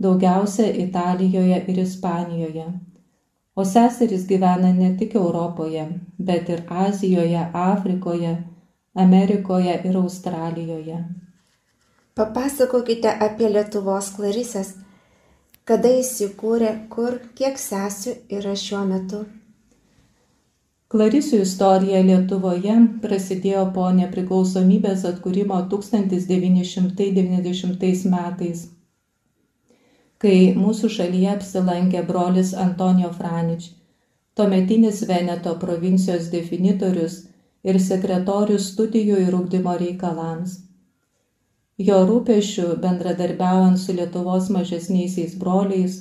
daugiausia 0.05 0.69
Italijoje 0.83 1.57
ir 1.73 1.81
Ispanijoje. 1.83 2.67
O 3.55 3.65
seserys 3.67 4.23
gyvena 4.29 4.69
ne 4.77 4.93
tik 5.01 5.17
Europoje, 5.19 5.83
bet 6.29 6.49
ir 6.49 6.63
Azijoje, 6.85 7.41
Afrikoje, 7.63 8.31
Amerikoje 9.05 9.75
ir 9.89 9.97
Australijoje. 10.03 11.01
Papasakokite 12.15 13.11
apie 13.27 13.51
Lietuvos 13.51 14.13
klarisės, 14.15 14.73
kada 15.67 15.91
įsikūrė, 15.99 16.71
kur, 16.95 17.19
kiek 17.35 17.59
sesių 17.59 18.15
yra 18.39 18.55
šiuo 18.55 18.87
metu. 18.87 19.25
Klarisių 20.91 21.37
istorija 21.45 22.01
Lietuvoje 22.03 22.73
prasidėjo 23.03 23.61
po 23.75 23.83
nepriklausomybės 23.95 25.03
atkūrimo 25.07 25.59
1990 25.73 28.09
metais, 28.11 28.63
kai 30.23 30.39
mūsų 30.63 30.89
šalyje 30.95 31.29
apsilankė 31.33 32.01
brolis 32.09 32.51
Antonio 32.63 33.11
Franič, 33.19 33.67
tuometinis 34.35 34.99
Veneto 35.13 35.53
provincijos 35.61 36.27
definitorius 36.33 37.15
ir 37.63 37.79
sekretorius 37.85 38.67
studijų 38.73 39.21
ir 39.29 39.37
ugdymo 39.39 39.77
reikalams. 39.85 40.57
Jo 41.79 42.01
rūpešių 42.11 42.67
bendradarbiaujant 42.83 43.79
su 43.85 43.95
Lietuvos 44.01 44.51
mažesniaisiais 44.57 45.39
broliais 45.39 45.95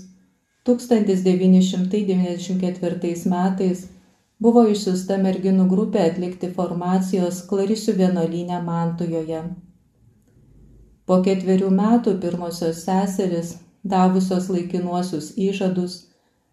1994 0.66 3.24
metais 3.36 3.86
buvo 4.40 4.64
išsiusta 4.72 5.18
merginų 5.20 5.66
grupė 5.70 6.04
atlikti 6.10 6.48
formacijos 6.56 7.42
Klarisių 7.50 7.96
vienolyne 7.98 8.60
Mantujoje. 8.64 9.42
Po 11.04 11.18
ketverių 11.26 11.68
metų 11.74 12.16
pirmosios 12.22 12.84
seseris, 12.86 13.56
davusios 13.84 14.48
laikinuosius 14.52 15.32
įžadus, 15.48 15.96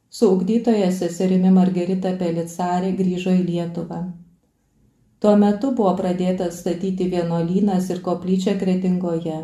su 0.09 0.31
ugdytoja 0.33 0.91
seserimi 0.99 1.51
Margarita 1.53 2.13
Pelicarė 2.19 2.93
grįžo 3.01 3.35
į 3.37 3.43
Lietuvą. 3.51 4.01
Tuo 5.21 5.33
metu 5.41 5.71
buvo 5.77 5.95
pradėtas 5.97 6.59
statyti 6.61 7.07
vienolynas 7.13 7.89
ir 7.93 8.03
koplyčia 8.05 8.53
Kretingoje, 8.59 9.39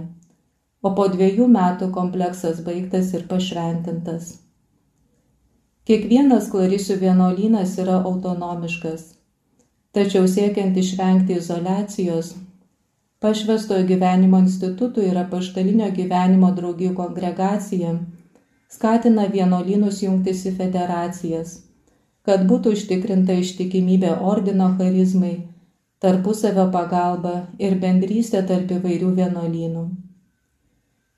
o 0.84 0.96
po 0.98 1.08
dviejų 1.16 1.48
metų 1.50 1.90
kompleksas 1.96 2.62
baigtas 2.66 3.14
ir 3.18 3.28
pašventintas. 3.30 4.43
Kiekvienas 5.84 6.46
klarisų 6.48 6.96
vienuolynas 7.02 7.74
yra 7.84 7.98
autonomiškas, 8.08 9.02
tačiau 9.92 10.30
siekiant 10.32 10.78
išvengti 10.80 11.36
izolacijos, 11.36 12.30
pašvestojo 13.20 13.84
gyvenimo 13.90 14.40
institutų 14.46 15.04
ir 15.10 15.20
apaštalinio 15.20 15.90
gyvenimo 15.98 16.54
draugijų 16.60 16.94
kongregacija 17.00 17.92
skatina 18.76 19.26
vienuolynus 19.34 20.00
jungtis 20.06 20.46
į 20.48 20.54
federacijas, 20.62 21.52
kad 22.24 22.48
būtų 22.54 22.78
užtikrinta 22.78 23.36
ištikimybė 23.44 24.16
ordino 24.32 24.70
charizmai, 24.80 25.34
tarpusavio 26.00 26.70
pagalba 26.72 27.36
ir 27.60 27.76
bendrystė 27.84 28.46
tarp 28.48 28.72
įvairių 28.78 29.12
vienuolynų. 29.20 29.86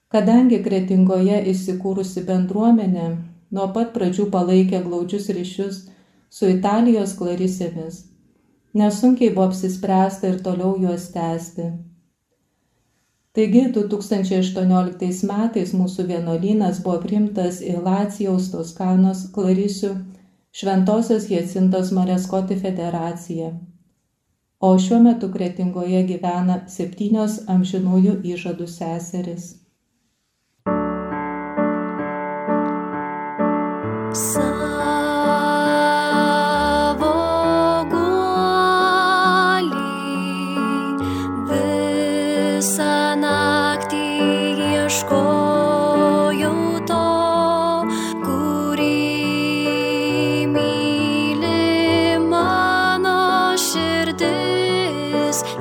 Kadangi 0.10 0.64
kretingoje 0.66 1.46
įsikūrusi 1.54 2.26
bendruomenė 2.26 3.08
nuo 3.52 3.68
pat 3.76 3.94
pradžių 3.96 4.30
palaikė 4.34 4.82
glaudžius 4.86 5.30
ryšius 5.38 5.82
su 6.30 6.50
Italijos 6.52 7.16
klarisėmis. 7.20 8.06
Nesunkiai 8.76 9.34
buvo 9.36 9.50
apsispręsta 9.50 10.32
ir 10.32 10.42
toliau 10.44 10.76
juos 10.82 11.10
tęsti. 11.14 11.70
Taigi 13.36 13.62
2018 13.76 15.28
metais 15.28 15.72
mūsų 15.76 16.08
vienuolynas 16.12 16.82
buvo 16.84 17.02
primtas 17.04 17.62
į 17.64 17.78
Lacijaus 17.84 18.48
Toskanos 18.54 19.26
klarisių 19.36 19.92
Šventosios 20.56 21.28
Jacintos 21.32 21.92
Mareskoti 21.92 22.56
federaciją. 22.56 23.50
O 24.64 24.70
šiuo 24.80 25.02
metu 25.04 25.28
kretingoje 25.34 26.06
gyvena 26.08 26.62
septynios 26.72 27.42
amžinųjų 27.52 28.22
įžadų 28.32 28.68
seseris. 28.72 29.50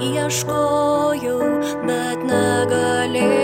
ieškojau, 0.00 1.40
bet 1.88 2.28
negalėjau. 2.28 3.43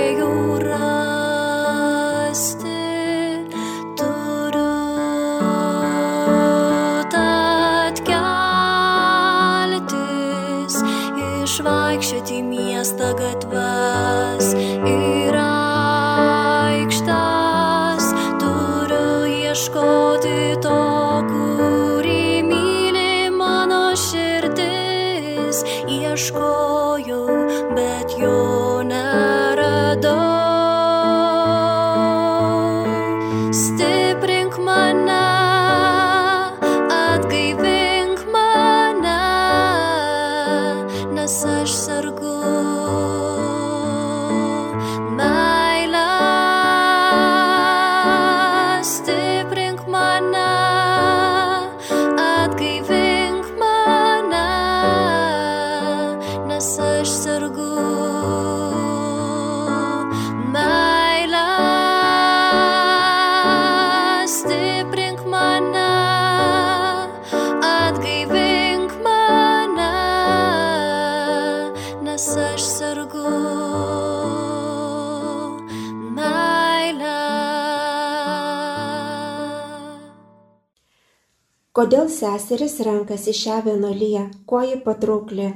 Kodėl 81.81 82.11
seseris 82.13 82.75
renkasi 82.85 83.33
šią 83.33 83.55
vienolyją, 83.65 84.23
kuo 84.45 84.59
ji 84.69 84.75
patraukli, 84.85 85.47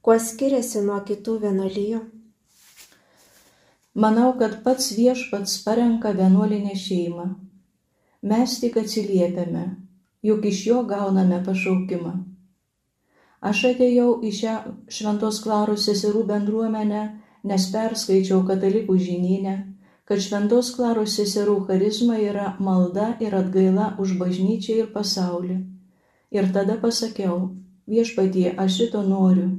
kuo 0.00 0.14
skiriasi 0.26 0.80
nuo 0.80 0.94
kitų 1.04 1.34
vienolyjų? 1.42 1.98
Manau, 4.04 4.30
kad 4.38 4.54
pats 4.64 4.94
viešpats 4.96 5.58
parenka 5.66 6.14
vienuolinę 6.16 6.72
šeimą. 6.84 7.26
Mes 8.30 8.54
tik 8.62 8.78
atsiliepiame, 8.80 9.66
juk 10.30 10.48
iš 10.52 10.62
jo 10.70 10.78
gauname 10.94 11.42
pašaukimą. 11.50 12.14
Aš 13.52 13.62
atėjau 13.74 14.08
į 14.24 14.32
šią 14.40 14.56
Šventos 14.88 15.42
Klaros 15.44 15.84
seserų 15.90 16.24
bendruomenę, 16.32 17.04
nes 17.44 17.68
perskaičiau 17.76 18.40
katalikų 18.48 18.96
žinynę, 19.10 19.58
kad 20.08 20.24
Šventos 20.30 20.72
Klaros 20.78 21.20
seserų 21.20 21.60
charizma 21.68 22.16
yra 22.24 22.54
malda 22.56 23.12
ir 23.20 23.36
atgaila 23.36 23.92
už 24.00 24.16
bažnyčią 24.24 24.80
ir 24.86 24.92
pasaulį. 24.96 25.60
Ir 26.34 26.50
tada 26.54 26.74
pasakiau, 26.82 27.54
viešpatie, 27.86 28.48
aš 28.58 28.78
šito 28.80 29.02
noriu. 29.06 29.52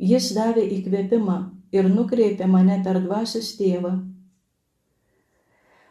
Jis 0.00 0.32
davė 0.34 0.64
įkvėpimą 0.78 1.36
ir 1.76 1.86
nukreipė 1.90 2.48
mane 2.50 2.80
per 2.84 2.98
dvasios 3.04 3.52
tėvą. 3.58 3.92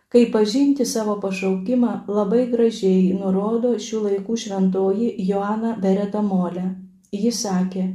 Kai 0.09 0.25
pažinti 0.33 0.85
savo 0.89 1.19
pašaukimą 1.21 1.91
labai 2.09 2.47
gražiai 2.49 3.13
nurodo 3.13 3.75
šių 3.87 3.99
laikų 4.07 4.37
šventoji 4.43 5.09
Joana 5.27 5.75
Bereta 5.83 6.23
Molė. 6.25 6.65
Ji 7.13 7.29
sakė, 7.33 7.85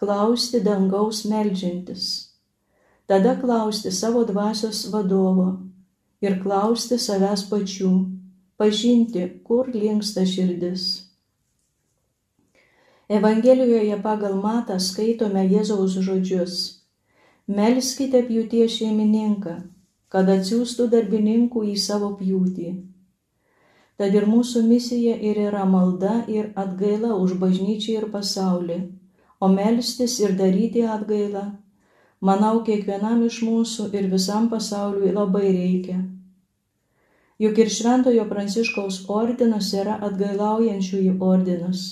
klausti 0.00 0.60
dangaus 0.60 1.24
melžiantis. 1.24 2.04
Tada 3.08 3.34
klausti 3.40 3.90
savo 3.90 4.26
dvasios 4.28 4.84
vadovo 4.92 5.48
ir 6.20 6.38
klausti 6.44 7.00
savęs 7.00 7.48
pačių, 7.48 7.92
pažinti, 8.60 9.24
kur 9.48 9.72
linksta 9.72 10.28
širdis. 10.28 11.07
Evangelijoje 13.08 13.94
pagal 14.04 14.34
matą 14.36 14.74
skaitome 14.84 15.40
Jėzaus 15.48 15.94
žodžius. 16.06 16.56
Melskite 17.58 18.18
pjūties 18.26 18.74
šeimininką, 18.80 19.52
kad 20.12 20.28
atsiųstų 20.28 20.88
darbininkų 20.94 21.62
į 21.72 21.76
savo 21.80 22.10
pjūtį. 22.18 22.72
Tad 23.96 24.18
ir 24.18 24.26
mūsų 24.28 24.60
misija 24.66 25.14
ir 25.28 25.40
yra 25.40 25.62
malda 25.64 26.18
ir 26.28 26.50
atgaila 26.64 27.14
už 27.22 27.32
bažnyčią 27.44 27.94
ir 28.02 28.04
pasaulį, 28.12 28.76
o 29.40 29.48
melstis 29.54 30.18
ir 30.20 30.34
daryti 30.42 30.82
atgailą, 30.96 31.46
manau, 32.20 32.58
kiekvienam 32.66 33.22
iš 33.30 33.38
mūsų 33.46 33.86
ir 33.96 34.10
visam 34.12 34.50
pasauliui 34.52 35.14
labai 35.16 35.46
reikia. 35.46 35.96
Juk 37.40 37.64
ir 37.64 37.72
Šventojo 37.78 38.28
Pranciškaus 38.28 39.00
ordinas 39.16 39.72
yra 39.80 39.96
atgailaujančiųjų 40.10 41.16
ordinas 41.30 41.86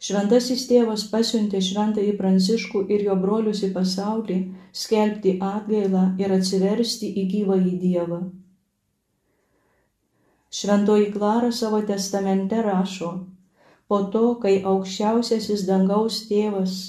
Šventasis 0.00 0.62
tėvas 0.64 1.02
pasiuntė 1.12 1.58
šventąjį 1.60 2.12
Pranciškų 2.16 2.86
ir 2.94 3.02
jo 3.04 3.16
brolius 3.20 3.58
į 3.66 3.68
pasaulį 3.74 4.38
skelbti 4.82 5.34
atgailą 5.44 6.04
ir 6.22 6.32
atsiversti 6.36 7.10
į 7.20 7.24
gyvąjį 7.34 7.72
Dievą. 7.82 8.20
Šventoji 10.60 11.10
Klara 11.12 11.52
savo 11.52 11.82
testamente 11.92 12.62
rašo, 12.64 13.10
po 13.92 14.00
to, 14.14 14.24
kai 14.40 14.56
aukščiausiasis 14.72 15.66
dangaus 15.68 16.24
tėvas 16.32 16.80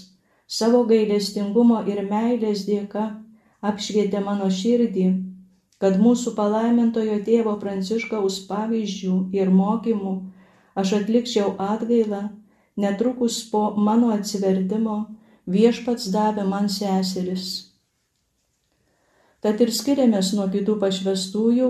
savo 0.48 0.86
gailestingumo 0.88 1.84
ir 1.92 2.02
meilės 2.08 2.64
dėka 2.70 3.06
apšvietė 3.62 4.24
mano 4.24 4.48
širdį, 4.62 5.08
kad 5.84 6.00
mūsų 6.00 6.32
palaimintojo 6.40 7.20
tėvo 7.28 7.60
Pranciškaus 7.60 8.40
pavyzdžių 8.48 9.18
ir 9.36 9.52
mokymų 9.62 10.20
aš 10.80 11.02
atlikčiau 11.04 11.58
atgailą 11.74 12.30
netrukus 12.78 13.42
po 13.52 13.72
mano 13.76 14.12
atsivertimo 14.16 14.98
viešpats 15.48 16.10
davė 16.14 16.46
man 16.48 16.70
seseris. 16.70 17.50
Tad 19.42 19.62
ir 19.62 19.72
skiriamės 19.74 20.34
nuo 20.38 20.46
kitų 20.54 20.78
pašvestųjų 20.82 21.70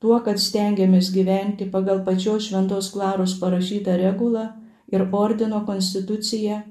tuo, 0.00 0.20
kad 0.24 0.40
stengiamės 0.40 1.10
gyventi 1.12 1.68
pagal 1.72 2.02
pačios 2.06 2.48
šventos 2.48 2.88
Klaros 2.94 3.36
parašytą 3.40 3.96
regulą 4.00 4.46
ir 4.92 5.04
ordino 5.12 5.62
konstituciją, 5.68 6.62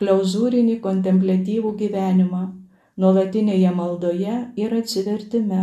klauzūrinį 0.00 0.78
kontemplatyvų 0.84 1.72
gyvenimą, 1.82 2.42
nuolatinėje 3.00 3.74
maldoje 3.76 4.38
ir 4.56 4.78
atsivertime. 4.80 5.62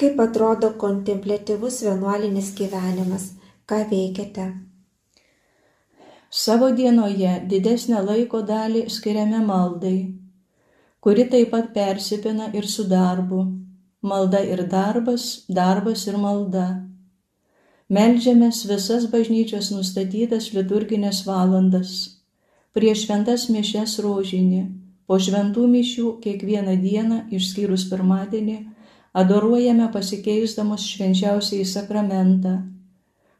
Kaip 0.00 0.20
atrodo 0.20 0.72
kontemplatyvus 0.80 1.82
vienuolinis 1.86 2.52
gyvenimas, 2.58 3.30
ką 3.68 3.84
veikiate? 3.90 4.48
Savo 6.34 6.68
dienoje 6.74 7.32
didesnę 7.50 8.00
laiko 8.02 8.40
dalį 8.42 8.80
skiriame 8.90 9.38
maldai, 9.46 9.98
kuri 11.06 11.28
taip 11.34 11.52
pat 11.52 11.68
persipina 11.76 12.48
ir 12.58 12.66
su 12.72 12.86
darbu. 12.92 13.44
Malda 14.12 14.40
ir 14.54 14.64
darbas, 14.72 15.28
darbas 15.60 16.02
ir 16.10 16.18
malda. 16.24 16.64
Meldžiamės 17.98 18.64
visas 18.72 19.06
bažnyčios 19.14 19.70
nustatytas 19.76 20.50
liturginės 20.58 21.22
valandas, 21.28 21.94
prieš 22.74 23.06
šventas 23.06 23.46
mišes 23.54 23.96
rožinį, 24.02 24.62
po 25.06 25.22
šventų 25.22 25.70
mišių 25.78 26.18
kiekvieną 26.26 26.78
dieną, 26.82 27.22
išskyrus 27.38 27.86
pirmadienį, 27.94 28.58
adoruojame 29.22 29.86
pasikeisdamus 29.94 30.90
švenčiausiai 30.96 31.62
sakramentą. 31.78 32.58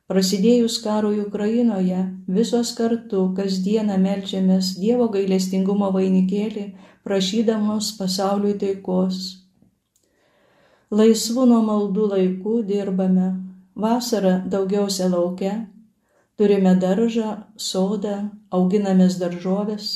Prasidėjus 0.05 0.75
karui 0.85 1.17
Ukrainoje, 1.23 1.99
visos 2.29 2.75
kartu 2.77 3.23
kasdieną 3.37 3.95
melčiamės 4.03 4.75
Dievo 4.77 5.07
gailestingumo 5.14 5.88
vainikėlį, 5.95 6.64
prašydamos 7.09 7.88
pasauliui 7.97 8.53
taikos. 8.61 9.21
Laisvų 10.93 11.47
nuo 11.49 11.62
maldų 11.64 12.09
laikų 12.11 12.57
dirbame, 12.69 13.31
vasarą 13.87 14.35
daugiausia 14.53 15.09
laukia, 15.09 15.55
turime 16.37 16.75
daržą, 16.85 17.31
sodą, 17.57 18.19
auginamės 18.53 19.17
daržovės. 19.23 19.90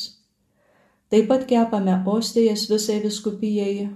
Taip 1.12 1.29
pat 1.29 1.44
kepame 1.53 2.01
ostėjas 2.14 2.64
visai 2.73 3.03
viskupijai, 3.05 3.90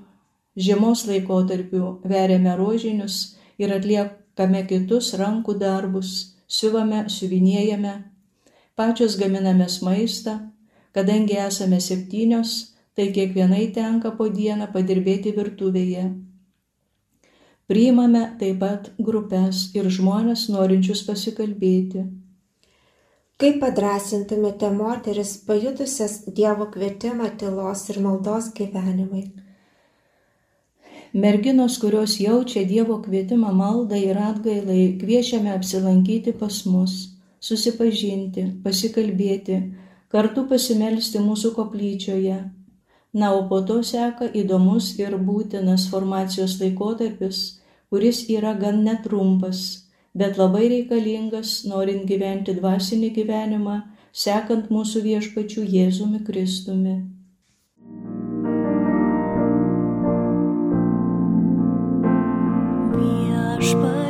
žiemos 0.61 1.07
laikotarpiu 1.09 2.03
veriame 2.05 2.53
rožinius 2.61 3.23
ir 3.57 3.73
atliekame 4.33 4.67
kitus 4.67 5.15
rankų 5.15 5.59
darbus, 5.59 6.37
siuvame, 6.49 7.09
siuvinėjame, 7.09 8.05
pačios 8.77 9.19
gaminamės 9.19 9.83
maistą, 9.83 10.51
kadangi 10.95 11.37
esame 11.37 11.81
septynios, 11.81 12.73
tai 12.95 13.13
kiekvienai 13.13 13.73
tenka 13.75 14.11
po 14.17 14.29
dieną 14.29 14.73
padirbėti 14.73 15.33
virtuvėje. 15.37 16.15
Priimame 17.69 18.37
taip 18.39 18.59
pat 18.61 18.91
grupės 18.99 19.75
ir 19.75 19.89
žmonės 19.89 20.49
norinčius 20.49 21.05
pasikalbėti. 21.07 22.05
Kaip 23.39 23.61
padrasintumėte 23.61 24.71
moteris 24.71 25.39
pajutusias 25.47 26.25
Dievo 26.27 26.69
kvietimą 26.71 27.37
tylos 27.39 27.89
ir 27.91 28.01
maldos 28.01 28.53
gyvenimui? 28.55 29.33
Merginos, 31.13 31.77
kurios 31.79 32.17
jaučia 32.21 32.65
Dievo 32.65 32.95
kvietimą 33.05 33.51
maldai 33.53 33.99
ir 34.07 34.17
atgailai, 34.17 34.97
kviečiame 35.01 35.51
apsilankyti 35.53 36.33
pas 36.41 36.63
mus, 36.65 36.95
susipažinti, 37.49 38.47
pasikalbėti, 38.65 39.59
kartu 40.09 40.47
pasimelsti 40.49 41.21
mūsų 41.21 41.53
koplyčioje. 41.59 42.39
Na, 43.13 43.35
o 43.37 43.45
po 43.49 43.61
to 43.61 43.83
seka 43.85 44.31
įdomus 44.33 44.95
ir 45.05 45.19
būtinas 45.29 45.91
formacijos 45.93 46.57
laikotarpis, 46.65 47.45
kuris 47.93 48.25
yra 48.33 48.57
gan 48.57 48.81
netrumpas, 48.89 49.65
bet 50.17 50.41
labai 50.41 50.71
reikalingas, 50.73 51.59
norint 51.69 52.09
gyventi 52.09 52.57
dvasinį 52.57 53.13
gyvenimą, 53.19 53.83
sekant 54.13 54.73
mūsų 54.73 55.05
viešpačių 55.11 55.69
Jėzumi 55.77 56.25
Kristumi. 56.25 57.03
Viešpatie, 63.73 64.02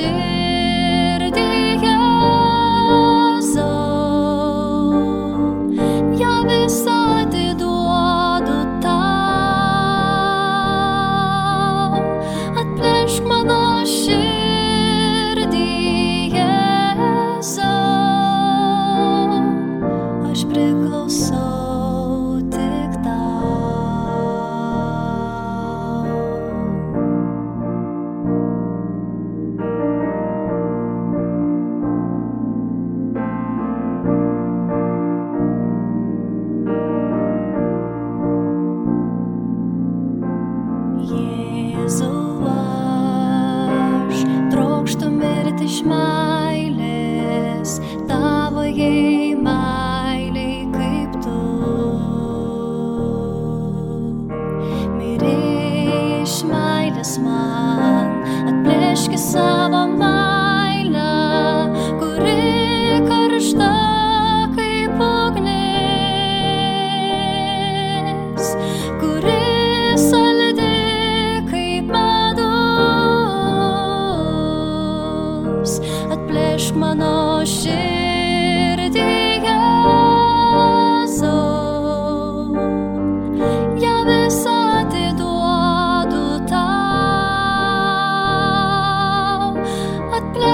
mano 0.00 0.31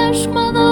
aşmadan 0.09 0.68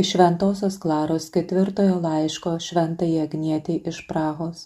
Iš 0.00 0.10
Šventojios 0.10 0.78
Klaros 0.80 1.30
ketvirtojo 1.30 1.98
laiško 2.00 2.50
šventai 2.58 3.18
Agnietiai 3.20 3.82
iš 3.90 4.06
Prahos. 4.08 4.62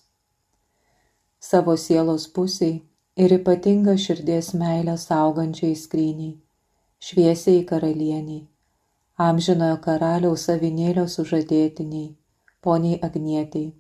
Savo 1.41 1.75
sielos 1.85 2.27
pusiai 2.37 2.77
ir 3.25 3.35
ypatingą 3.37 3.97
širdies 4.05 4.53
meilę 4.61 4.95
saugančiai 5.07 5.75
skryniai, 5.81 6.37
šviesiai 7.09 7.65
karalieniai, 7.73 8.45
amžinojo 9.27 9.81
karaliaus 9.89 10.47
savinėlio 10.51 11.09
sužadėtiniai, 11.17 12.15
poniai 12.63 13.03
Agnietiai, 13.11 13.75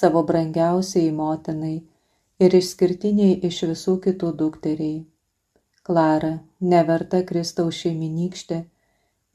savo 0.00 0.24
brangiausiai 0.32 1.12
motinai 1.22 1.76
ir 2.40 2.60
išskirtiniai 2.62 3.40
iš 3.50 3.64
visų 3.74 4.00
kitų 4.08 4.36
dukteriai. 4.44 5.00
Klara, 5.82 6.38
neverta 6.74 7.26
Kristaus 7.32 7.84
šeiminykštė 7.84 8.64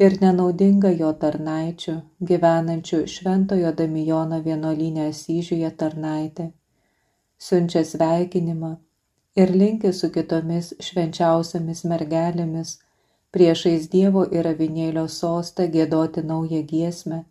ir 0.05 0.15
nenaudinga 0.21 0.91
jo 0.99 1.11
tarnaičių, 1.21 1.93
gyvenančių 2.31 2.99
Šventojo 3.13 3.71
Damijono 3.79 4.39
vienuolinė 4.47 5.07
Asyžiuje 5.11 5.71
tarnaitė, 5.83 6.51
siunčia 7.47 7.83
sveikinimą 7.91 8.75
ir 9.41 9.55
linki 9.61 9.93
su 9.93 10.11
kitomis 10.13 10.69
švenčiausiamis 10.89 11.83
mergelėmis 11.93 12.75
priešais 13.33 13.89
Dievo 13.93 14.23
ir 14.39 14.47
avinėlio 14.53 15.07
sostą 15.15 15.67
gėdoti 15.73 16.23
naują 16.31 16.61
giesmę 16.71 17.23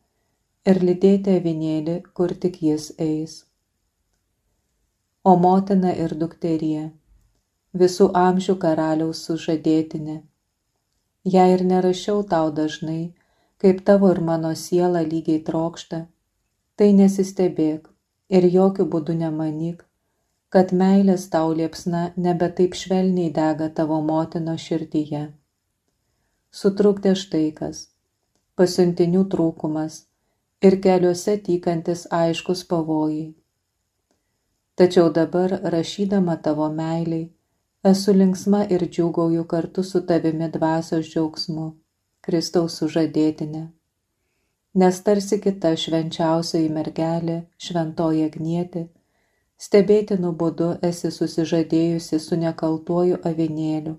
ir 0.70 0.82
lydėti 0.88 1.38
avinėlį, 1.40 2.00
kur 2.18 2.34
tik 2.44 2.62
jis 2.62 2.92
eis. 2.98 3.40
O 5.24 5.34
motina 5.42 5.92
ir 6.04 6.14
dukterie, 6.18 6.90
visų 7.82 8.10
amžių 8.20 8.54
karaliaus 8.64 9.22
sužadėtinė, 9.28 10.16
jei 11.34 11.52
ir 11.54 11.62
nerašiau 11.66 12.22
tau 12.30 12.50
dažnai, 12.54 13.12
kaip 13.58 13.82
tavo 13.86 14.10
ir 14.14 14.20
mano 14.28 14.52
siela 14.54 15.02
lygiai 15.02 15.42
trokšta, 15.48 16.06
tai 16.76 16.92
nesistebėk 17.00 17.88
ir 18.38 18.46
jokių 18.56 18.86
būdų 18.92 19.16
nemanyk, 19.22 19.82
kad 20.54 20.72
meilės 20.82 21.26
tau 21.32 21.50
liepsna 21.60 22.02
nebe 22.16 22.48
taip 22.58 22.78
švelniai 22.78 23.32
dega 23.38 23.68
tavo 23.80 23.98
motino 24.10 24.54
širdyje. 24.66 25.24
Sutrukdė 26.60 27.16
štai 27.22 27.48
kas- 27.58 27.88
pasiuntinių 28.56 29.24
trūkumas 29.32 30.04
ir 30.62 30.78
keliuose 30.84 31.36
tykantis 31.48 32.06
aiškus 32.20 32.64
pavojai. 32.70 33.34
Tačiau 34.76 35.10
dabar, 35.10 35.50
rašydama 35.74 36.36
tavo 36.42 36.68
meiliai, 36.70 37.30
esu 37.88 38.12
linksma 38.12 38.60
ir 38.74 38.82
džiugauju 38.90 39.44
kartu 39.44 39.82
su 39.82 40.00
tavimi 40.06 40.46
dvasios 40.54 41.06
džiaugsmu, 41.06 41.66
Kristaus 42.26 42.78
sužadėtinė. 42.80 43.60
Nes 44.82 44.96
tarsi 45.08 45.38
kita 45.44 45.70
švenčiausioji 45.82 46.70
mergelė, 46.78 47.36
šventoji 47.66 48.24
agnietė, 48.30 48.82
stebėtinu 49.66 50.32
būdu 50.40 50.72
esi 50.88 51.12
susižadėjusi 51.18 52.18
su 52.24 52.40
nekaltuoju 52.42 53.20
avinėliu, 53.30 53.94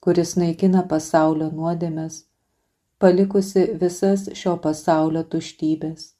kuris 0.00 0.36
naikina 0.42 0.84
pasaulio 0.94 1.50
nuodėmes, 1.58 2.22
palikusi 3.02 3.66
visas 3.82 4.28
šio 4.42 4.54
pasaulio 4.68 5.24
tuštybės. 5.34 6.12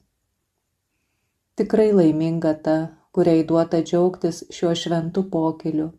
Tikrai 1.54 1.88
laiminga 2.00 2.58
ta, 2.66 2.76
kuriai 3.14 3.46
duota 3.46 3.84
džiaugtis 3.86 4.44
šiuo 4.58 4.74
šventu 4.82 5.24
pokeliu 5.30 5.90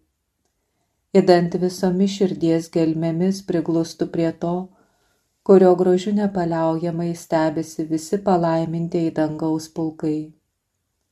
idant 1.17 1.55
visomis 1.61 2.11
širdies 2.13 2.67
gelmėmis 2.73 3.41
priglustų 3.45 4.07
prie 4.13 4.29
to, 4.43 4.53
kurio 5.43 5.71
grožiu 5.75 6.11
nepaliaujamai 6.13 7.13
stebisi 7.17 7.85
visi 7.89 8.19
palaimintieji 8.27 9.13
dangaus 9.17 9.65
pulkai, 9.73 10.31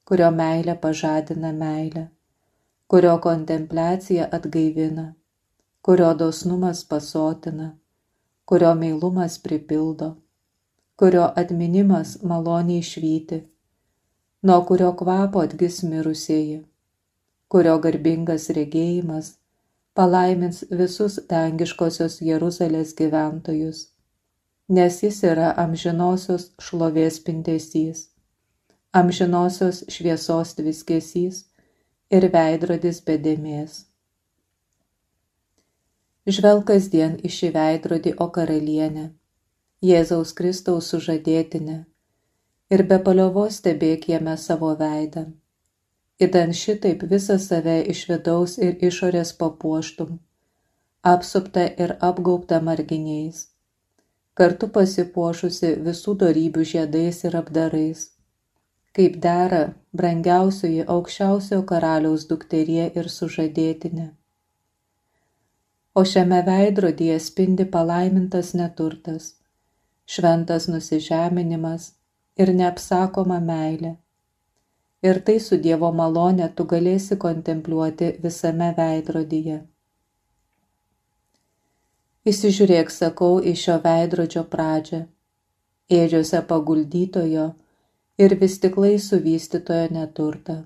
kurio 0.06 0.30
meilė 0.36 0.76
pažadina 0.84 1.50
meilę, 1.62 2.04
kurio 2.88 3.16
kontempliacija 3.24 4.28
atgaivina, 4.38 5.08
kurio 5.82 6.12
dosnumas 6.20 6.84
pasotina, 6.86 7.72
kurio 8.46 8.76
meilumas 8.76 9.40
pripildo, 9.42 10.12
kurio 10.96 11.26
atminimas 11.44 12.20
maloniai 12.22 12.86
švyti, 12.86 13.42
nuo 14.46 14.62
kurio 14.70 14.94
kvapo 15.02 15.42
atgis 15.42 15.82
mirusieji, 15.90 16.62
kurio 17.50 17.80
garbingas 17.82 18.50
regėjimas 18.54 19.34
palaimins 19.98 20.60
visus 20.80 21.16
dangiškosios 21.32 22.20
Jeruzalės 22.22 22.94
gyventojus, 23.00 23.80
nes 24.78 25.00
jis 25.02 25.24
yra 25.26 25.48
amžinosios 25.64 26.52
šlovės 26.62 27.18
pindesys, 27.26 28.04
amžinosios 29.02 29.82
šviesos 29.96 30.54
tviskesys 30.60 31.40
ir 32.14 32.30
veidrodis 32.36 33.02
bedėmės. 33.10 33.80
Žvelg 36.28 36.68
kasdien 36.70 37.18
į 37.24 37.34
šį 37.40 37.52
veidrodį, 37.58 38.14
o 38.22 38.30
karalienė, 38.38 39.10
Jėzaus 39.88 40.34
Kristaus 40.38 40.92
sužadėtinė, 40.94 41.82
ir 42.70 42.88
be 42.92 43.02
paliovos 43.10 43.62
stebėk 43.62 44.10
jame 44.12 44.38
savo 44.46 44.74
veidą 44.78 45.30
idant 46.25 46.56
šitaip 46.58 47.03
visą 47.12 47.38
save 47.41 47.75
iš 47.93 47.99
vidaus 48.10 48.58
ir 48.67 48.77
išorės 48.89 49.34
papuoštum, 49.41 50.15
apsupta 51.13 51.65
ir 51.86 51.93
apgaubta 52.10 52.58
marginiais, 52.67 53.43
kartu 54.39 54.69
pasipuošusi 54.77 55.73
visų 55.88 56.15
darybių 56.23 56.63
žiedais 56.71 57.23
ir 57.30 57.38
apdarais, 57.41 58.08
kaip 58.97 59.19
dera 59.25 59.62
brangiausioji 60.01 60.88
aukščiausio 60.95 61.62
karaliaus 61.71 62.25
dukterie 62.32 62.88
ir 63.01 63.12
sužadėtinė. 63.17 64.08
O 65.97 66.01
šiame 66.06 66.41
veidrodyje 66.49 67.19
spindi 67.27 67.65
palaimintas 67.77 68.51
neturtas, 68.58 69.30
šventas 70.06 70.67
nusižeminimas 70.73 71.91
ir 72.41 72.53
neapsakoma 72.58 73.39
meilė 73.53 73.95
ir 75.02 75.20
tai 75.24 75.40
su 75.40 75.58
Dievo 75.58 75.92
malone 75.92 76.48
tu 76.56 76.66
galėsi 76.66 77.18
kontempliuoti 77.18 78.14
visame 78.24 78.70
veidrodyje. 78.78 79.60
Įsižiūrėk, 82.28 82.90
sakau, 82.92 83.38
į 83.40 83.54
šio 83.56 83.78
veidrodžio 83.84 84.44
pradžią, 84.54 85.06
ėdžiose 86.00 86.42
paguldytojo 86.50 87.46
ir 88.18 88.36
vis 88.42 88.58
tiklai 88.60 88.98
suvystytojo 89.00 89.94
neturtą. 89.96 90.58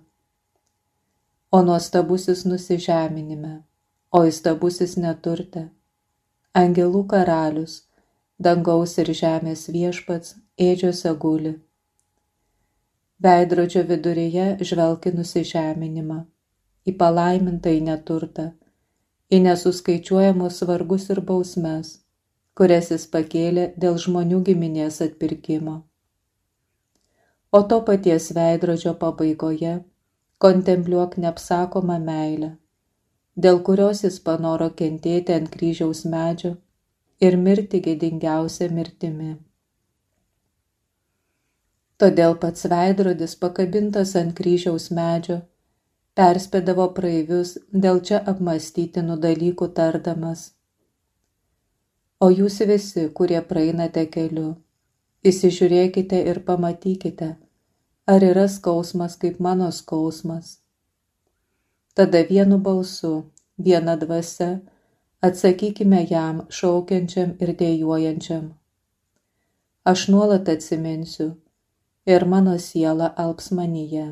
O 1.52 1.62
nuostabusis 1.68 2.46
nusižeminime, 2.48 3.54
o 4.12 4.24
įstabusis 4.26 4.96
neturte, 4.98 5.68
angelų 6.58 7.04
karalius, 7.14 7.82
dangaus 8.40 8.98
ir 9.04 9.12
žemės 9.22 9.68
viešpats 9.76 10.40
ėdžiose 10.58 11.14
guli 11.20 11.60
veidrodžio 13.24 13.84
viduryje 13.90 14.46
žvelki 14.70 15.12
nusižeminimą, 15.18 16.20
į 16.90 16.94
palaimintą 17.02 17.74
į 17.78 17.84
neturtą, 17.90 18.48
į 19.30 19.42
nesuskaičiuojamus 19.46 20.64
vargus 20.70 21.06
ir 21.14 21.22
bausmes, 21.28 21.92
kurias 22.58 22.90
jis 22.94 23.06
pakėlė 23.14 23.68
dėl 23.84 24.00
žmonių 24.06 24.42
giminės 24.50 24.98
atpirkimo. 25.06 25.76
O 27.52 27.62
to 27.70 27.82
paties 27.88 28.32
veidrodžio 28.38 28.96
pabaigoje 29.04 29.76
kontempliuok 30.42 31.18
neapsakomą 31.22 32.00
meilę, 32.10 32.52
dėl 33.46 33.62
kurios 33.70 34.04
jis 34.08 34.20
panoro 34.28 34.72
kentėti 34.82 35.38
ant 35.38 35.54
kryžiaus 35.54 36.06
medžio 36.16 36.56
ir 37.28 37.38
mirti 37.46 37.86
gėdingiausią 37.86 38.72
mirtimi. 38.78 39.36
Todėl 42.02 42.34
pats 42.42 42.66
veidrodis 42.66 43.36
pakabintas 43.42 44.16
ant 44.18 44.34
kryžiaus 44.38 44.90
medžio 44.98 45.42
perspėdavo 46.18 46.88
praeivius 46.98 47.52
dėl 47.84 48.02
čia 48.08 48.20
apmastytinų 48.32 49.18
dalykų 49.26 49.68
tardamas. 49.78 50.48
O 52.22 52.30
jūs 52.30 52.60
visi, 52.70 53.08
kurie 53.18 53.40
praeinate 53.52 54.04
keliu, 54.16 54.50
įsižiūrėkite 55.26 56.20
ir 56.32 56.42
pamatykite, 56.50 57.30
ar 58.14 58.26
yra 58.32 58.48
skausmas 58.56 59.18
kaip 59.22 59.40
mano 59.40 59.70
skausmas. 59.74 60.58
Tada 61.98 62.22
vienu 62.30 62.58
balsu, 62.58 63.14
viena 63.58 63.96
dvasia, 63.98 64.52
atsakykime 65.22 66.04
jam 66.10 66.44
šaukiančiam 66.50 67.36
ir 67.42 67.56
dėjuojančiam. 67.62 68.52
Aš 69.92 70.08
nuolat 70.14 70.50
atsiminsiu, 70.54 71.32
ir 72.06 72.26
mano 72.26 72.58
siela 72.58 73.14
alps 73.18 73.52
manyje. 73.52 74.06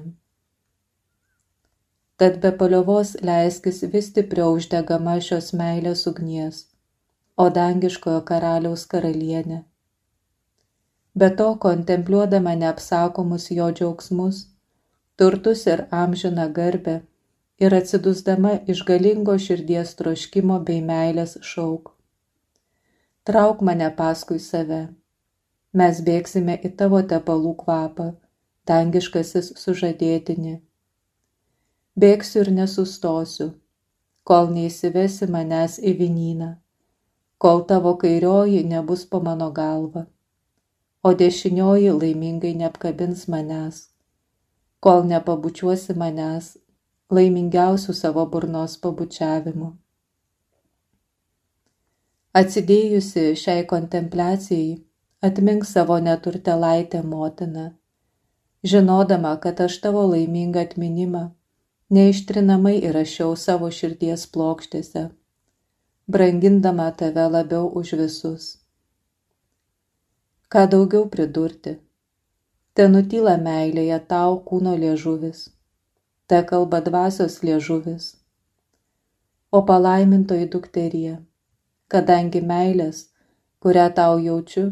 Tad 2.17 2.41
be 2.41 2.51
paliovos 2.51 3.15
leiskis 3.21 3.81
vis 3.93 4.09
stipriau 4.11 4.57
uždegama 4.57 5.15
šios 5.27 5.53
meilės 5.61 6.05
ugnies, 6.11 6.65
o 7.37 7.49
dangiškojo 7.49 8.21
karaliaus 8.29 8.85
karalienė. 8.91 9.63
Be 11.15 11.29
to, 11.41 11.47
kontempliuodama 11.65 12.53
neapsakomus 12.55 13.49
jo 13.51 13.71
džiaugsmus, 13.71 14.43
turtus 15.17 15.65
ir 15.67 15.87
amžiną 16.03 16.45
garbę 16.53 16.99
ir 17.59 17.75
atsidusdama 17.79 18.53
iš 18.73 18.85
galingo 18.91 19.37
širdies 19.47 19.95
troškimo 19.99 20.59
bei 20.67 20.83
meilės 20.91 21.39
šauk. 21.41 21.95
Trauk 23.25 23.65
mane 23.65 23.89
paskui 23.97 24.39
save 24.39 24.83
mes 25.73 26.01
bėgsime 26.05 26.55
į 26.65 26.71
tavo 26.77 27.01
tepalų 27.11 27.53
kvapą, 27.63 28.13
dangiškasis 28.69 29.53
sužadėtinį. 29.61 30.55
Bėgsiu 31.99 32.43
ir 32.43 32.51
nesustosiu, 32.55 33.51
kol 34.23 34.49
neįsivesi 34.55 35.27
manęs 35.29 35.77
į 35.79 35.93
vinyną, 35.99 36.49
kol 37.37 37.65
tavo 37.69 37.95
kairioji 38.01 38.63
nebus 38.63 39.05
po 39.05 39.21
mano 39.21 39.51
galva, 39.51 40.05
o 41.03 41.13
dešinioji 41.13 41.91
laimingai 41.97 42.55
neapkabins 42.63 43.27
manęs, 43.27 43.85
kol 44.79 45.05
nepabučiuosi 45.11 45.95
manęs 45.97 46.57
laimingiausių 47.13 47.93
savo 47.93 48.25
burnos 48.25 48.77
pabučiavimu. 48.81 49.71
Atsidėjusi 52.39 53.23
šiai 53.41 53.63
kontempliacijai, 53.69 54.77
atmink 55.21 55.65
savo 55.65 55.99
neturtelaitę 55.99 57.03
motiną, 57.03 57.71
žinodama, 58.63 59.33
kad 59.43 59.61
aš 59.61 59.81
tavo 59.83 60.05
laimingą 60.11 60.61
atminimą 60.61 61.23
neištrinamai 61.97 62.77
įrašiau 62.87 63.35
savo 63.35 63.67
širdies 63.79 64.23
plokštėse, 64.33 65.03
brangindama 66.15 66.87
tave 67.01 67.27
labiau 67.35 67.67
už 67.81 67.93
visus. 68.01 68.47
Ką 70.49 70.65
daugiau 70.71 71.09
pridurti? 71.11 71.75
Te 72.73 72.87
nutyla 72.87 73.35
meilėje 73.43 73.99
tau 74.07 74.39
kūno 74.49 74.79
liežuvis, 74.79 75.49
te 76.31 76.43
kalba 76.51 76.79
dvasios 76.85 77.41
liežuvis. 77.43 78.13
O 79.51 79.65
palaimintoji 79.67 80.47
dukterie, 80.53 81.17
kadangi 81.91 82.39
meilės, 82.39 83.09
kurią 83.59 83.89
tau 83.97 84.21
jaučiu, 84.23 84.69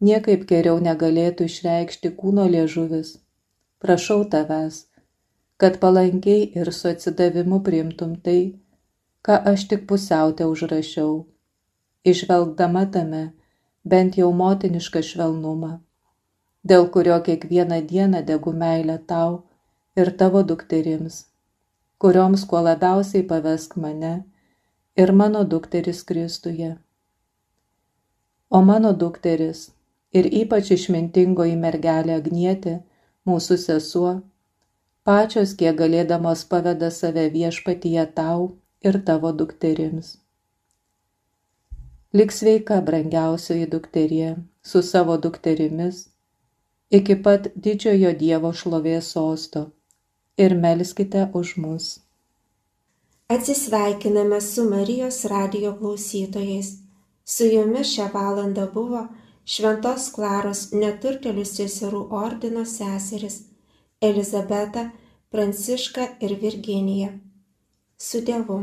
niekaip 0.00 0.46
geriau 0.48 0.78
negalėtų 0.82 1.46
išreikšti 1.50 2.12
kūno 2.20 2.46
liežuvis, 2.54 3.18
prašau 3.84 4.22
tavęs, 4.32 4.86
kad 5.60 5.76
palankiai 5.82 6.46
ir 6.56 6.72
su 6.72 6.88
atsidavimu 6.88 7.60
priimtum 7.66 8.16
tai, 8.24 8.40
ką 9.26 9.36
aš 9.52 9.66
tik 9.72 9.84
pusiautę 9.90 10.48
užrašiau, 10.48 11.12
išvelgdama 12.12 12.86
tame 12.94 13.24
bent 13.84 14.16
jau 14.20 14.30
motinišką 14.36 15.02
švelnumą, 15.10 15.72
dėl 16.64 16.88
kurio 16.94 17.18
kiekvieną 17.26 17.80
dieną 17.90 18.22
degu 18.30 18.52
meilę 18.62 18.96
tau 19.12 19.42
ir 19.96 20.12
tavo 20.22 20.42
dukterims, 20.52 21.26
kurioms 22.00 22.46
kuo 22.48 22.62
labiausiai 22.64 23.26
pavesk 23.32 23.76
mane 23.76 24.14
ir 24.96 25.12
mano 25.12 25.44
dukteris 25.44 26.00
Kristuje. 26.08 26.70
O 28.50 28.62
mano 28.62 28.92
dukteris 28.92 29.68
ir 30.12 30.26
ypač 30.42 30.72
išmintingoji 30.76 31.56
mergelė 31.60 32.16
Agnietė, 32.20 32.80
mūsų 33.28 33.58
sesuo, 33.64 34.14
pačios 35.06 35.54
kiek 35.60 35.76
galėdamos 35.78 36.44
paveda 36.50 36.90
save 36.94 37.28
viešpatyje 37.34 38.06
tau 38.16 38.50
ir 38.82 39.00
tavo 39.06 39.32
dukterims. 39.42 40.16
Lik 42.12 42.32
sveika, 42.34 42.80
brangiausioji 42.82 43.68
dukterie, 43.70 44.34
su 44.62 44.82
savo 44.82 45.16
dukterimis, 45.16 46.08
iki 46.90 47.14
pat 47.22 47.52
didžiojo 47.54 48.10
Dievo 48.18 48.50
šlovės 48.50 49.12
sosto 49.14 49.68
ir 50.36 50.56
melskite 50.58 51.28
už 51.40 51.56
mus. 51.62 51.90
Atsisveikiname 53.30 54.40
su 54.40 54.64
Marijos 54.70 55.24
radio 55.30 55.76
klausytojais. 55.78 56.72
Su 57.24 57.46
jumis 57.46 57.92
šią 57.94 58.08
valandą 58.10 58.66
buvo 58.74 59.04
Šventos 59.50 60.04
Klaros 60.14 60.68
neturtelių 60.70 61.42
seserų 61.48 62.04
ordino 62.14 62.62
seseris 62.72 63.40
Elizabeta, 64.08 64.84
Pranciška 65.34 66.04
ir 66.22 66.36
Virginija. 66.42 67.08
Su 67.98 68.20
Dievu. 68.28 68.60